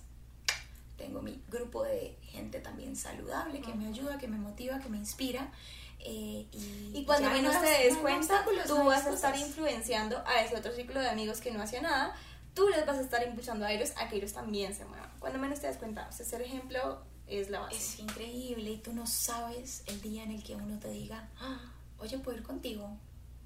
tengo 0.96 1.20
mi 1.22 1.42
grupo 1.48 1.82
de 1.82 2.16
gente 2.22 2.60
también 2.60 2.94
saludable 2.94 3.60
que 3.60 3.74
me 3.74 3.88
ayuda, 3.88 4.18
que 4.18 4.28
me 4.28 4.38
motiva, 4.38 4.78
que 4.78 4.88
me 4.88 4.98
inspira. 4.98 5.50
Eh, 5.98 6.46
y, 6.52 7.04
cuando 7.04 7.28
menos 7.30 7.60
te 7.60 7.66
des 7.66 7.96
cuenta, 7.96 8.44
tú 8.66 8.84
vas 8.84 9.06
a 9.06 9.12
estar 9.12 9.36
influenciando 9.36 10.22
a 10.26 10.42
ese 10.42 10.56
otro 10.56 10.72
círculo 10.72 11.00
de 11.00 11.10
amigos 11.10 11.40
que 11.40 11.50
no 11.50 11.62
hacía 11.62 11.82
nada, 11.82 12.14
tú 12.54 12.68
les 12.68 12.86
vas 12.86 12.98
a 12.98 13.00
estar 13.00 13.26
impulsando 13.26 13.66
a 13.66 13.72
ellos 13.72 13.92
a 13.96 14.08
que 14.08 14.16
ellos 14.16 14.32
también 14.32 14.74
se 14.74 14.84
muevan. 14.84 15.09
Cuando 15.20 15.38
menos 15.38 15.60
te 15.60 15.68
des 15.68 15.76
cuenta, 15.76 16.08
o 16.08 16.12
sea, 16.12 16.26
ser 16.26 16.42
ejemplo 16.42 16.98
es 17.28 17.50
la 17.50 17.60
base. 17.60 17.76
Es 17.76 17.98
increíble 18.00 18.70
y 18.70 18.78
tú 18.78 18.92
no 18.92 19.06
sabes 19.06 19.84
el 19.86 20.00
día 20.00 20.24
en 20.24 20.32
el 20.32 20.42
que 20.42 20.56
uno 20.56 20.78
te 20.80 20.88
diga, 20.88 21.28
ah, 21.38 21.60
oye, 21.98 22.18
puedo 22.18 22.36
ir 22.36 22.42
contigo. 22.42 22.90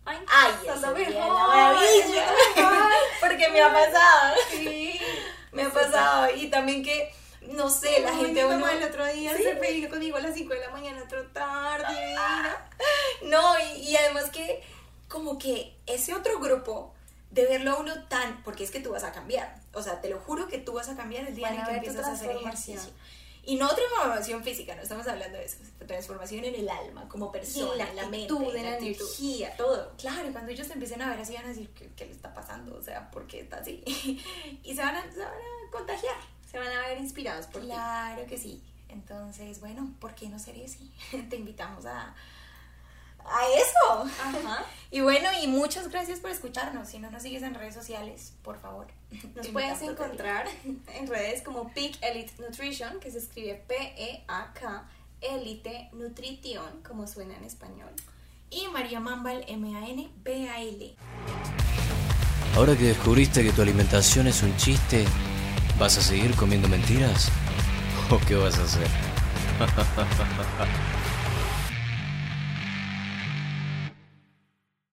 Ay, 0.07 0.19
Ay 0.29 0.55
es 0.63 0.81
lo 0.81 0.93
maravilla. 0.93 2.27
Porque 3.21 3.49
me 3.51 3.61
ha 3.61 3.73
pasado. 3.73 4.35
Sí, 4.51 4.99
me 5.53 5.63
ha 5.63 5.71
pasado. 5.71 6.35
Y 6.35 6.49
también 6.49 6.83
que 6.83 7.13
no 7.53 7.69
sé, 7.69 8.01
la 8.01 8.15
gente 8.15 8.45
uno... 8.45 8.69
el 8.69 8.83
otro 8.83 9.07
día 9.07 9.37
se 9.37 9.57
peleó 9.57 9.89
conmigo 9.91 10.17
a 10.17 10.21
las 10.21 10.35
5 10.35 10.55
de 10.55 10.61
la 10.61 10.71
mañana 10.71 11.03
a 11.03 11.09
trotar, 11.09 11.85
No, 13.23 13.55
y, 13.77 13.97
además 13.97 14.31
que 14.31 14.63
como 15.09 15.39
que 15.39 15.77
ese 15.87 16.15
otro 16.15 16.41
grupo 16.41 16.95
de 17.31 17.47
verlo 17.47 17.73
a 17.73 17.81
uno 17.81 18.05
tan, 18.09 18.43
porque 18.43 18.65
es 18.65 18.71
que 18.71 18.81
tú 18.81 18.93
vas 18.93 19.05
a 19.05 19.13
cambiar, 19.13 19.55
o 19.75 19.83
sea, 19.83 20.01
te 20.01 20.09
lo 20.09 20.19
juro 20.21 20.49
que 20.49 20.59
tú 20.59 20.73
vas 20.73 20.89
a 20.89 20.97
cambiar 20.97 21.27
el 21.27 21.35
día 21.35 21.55
en 21.55 21.65
que 21.65 21.73
empiezas 21.73 22.07
a 22.07 22.13
hacer 22.13 22.37
ejercicio. 22.37 22.91
Y 23.47 23.57
no 23.57 23.69
transformación 23.69 24.43
física, 24.43 24.75
no 24.75 24.81
estamos 24.81 25.07
hablando 25.07 25.37
de 25.37 25.45
eso, 25.45 25.59
transformación 25.87 26.45
en 26.47 26.55
el 26.55 26.67
alma, 26.67 27.07
como 27.11 27.31
persona, 27.31 27.91
en 27.91 27.97
la, 27.97 28.09
mente, 28.09 28.33
en 28.33 28.55
la, 28.55 28.79
energía, 28.79 29.55
todo. 29.55 29.93
Claro, 29.99 30.33
cuando 30.33 30.51
ellos 30.51 30.67
te 30.67 30.73
empiecen 30.73 31.03
a 31.03 31.11
ver 31.11 31.21
así 31.21 31.35
van 31.35 31.45
a 31.45 31.49
decir, 31.49 31.69
¿qué, 31.95 32.07
le 32.07 32.13
está 32.13 32.33
pasando? 32.33 32.75
O 32.75 32.83
sea, 32.83 33.11
¿por 33.11 33.27
qué 33.27 33.41
está 33.41 33.59
así? 33.59 33.85
y 34.65 34.75
se 34.75 34.81
van, 34.81 34.97
a, 34.97 35.13
se 35.13 35.19
van 35.19 35.29
a 35.29 35.71
contagiar 35.71 36.35
se 36.55 36.61
van 36.61 36.69
a 36.69 36.87
ver 36.87 37.01
inspirados 37.01 37.49
por 37.49 37.63
Claro 37.63 38.27
que 38.27 38.39
sí. 38.39 38.63
Entonces, 38.89 39.59
bueno, 39.59 39.93
¿por 39.99 40.15
qué 40.15 40.29
no 40.29 40.39
sería 40.39 40.67
así? 40.67 40.93
Te 41.29 41.35
invitamos 41.35 41.85
a, 41.85 42.15
a 43.25 43.47
eso. 43.49 44.11
Ajá. 44.23 44.65
y 44.91 45.01
bueno, 45.01 45.29
y 45.43 45.47
muchas 45.47 45.89
gracias 45.89 46.21
por 46.21 46.31
escucharnos. 46.31 46.89
Si 46.89 46.99
no 46.99 47.11
nos 47.11 47.23
sigues 47.23 47.43
en 47.43 47.55
redes 47.55 47.75
sociales, 47.75 48.35
por 48.43 48.61
favor. 48.61 48.87
Nos 49.35 49.49
puedes 49.49 49.83
encontrar 49.83 50.47
en 50.65 51.07
redes 51.07 51.43
como 51.43 51.69
Peak 51.73 51.99
Elite 52.03 52.33
Nutrition, 52.39 53.01
que 53.01 53.11
se 53.11 53.19
escribe 53.19 53.63
P-E-A-K, 53.67 54.89
Elite 55.21 55.91
Nutrition, 55.93 56.83
como 56.87 57.07
suena 57.07 57.37
en 57.37 57.45
español. 57.45 57.93
Y 58.51 58.69
María 58.69 59.01
Mambal, 59.01 59.45
M-A-N-B-A-L. 59.49 60.97
Ahora 62.57 62.77
que 62.77 62.85
descubriste 62.85 63.43
que 63.43 63.51
tu 63.51 63.63
alimentación 63.63 64.29
es 64.29 64.43
un 64.45 64.57
chiste, 64.57 65.05
¿Vas 65.79 65.99
a 65.99 66.03
seguir 66.03 66.35
comiendo 66.37 66.69
mentiras? 66.69 67.31
¿O 68.09 68.19
qué 68.21 68.37
vas 68.37 68.59
a 68.59 68.63
hacer? 68.63 68.87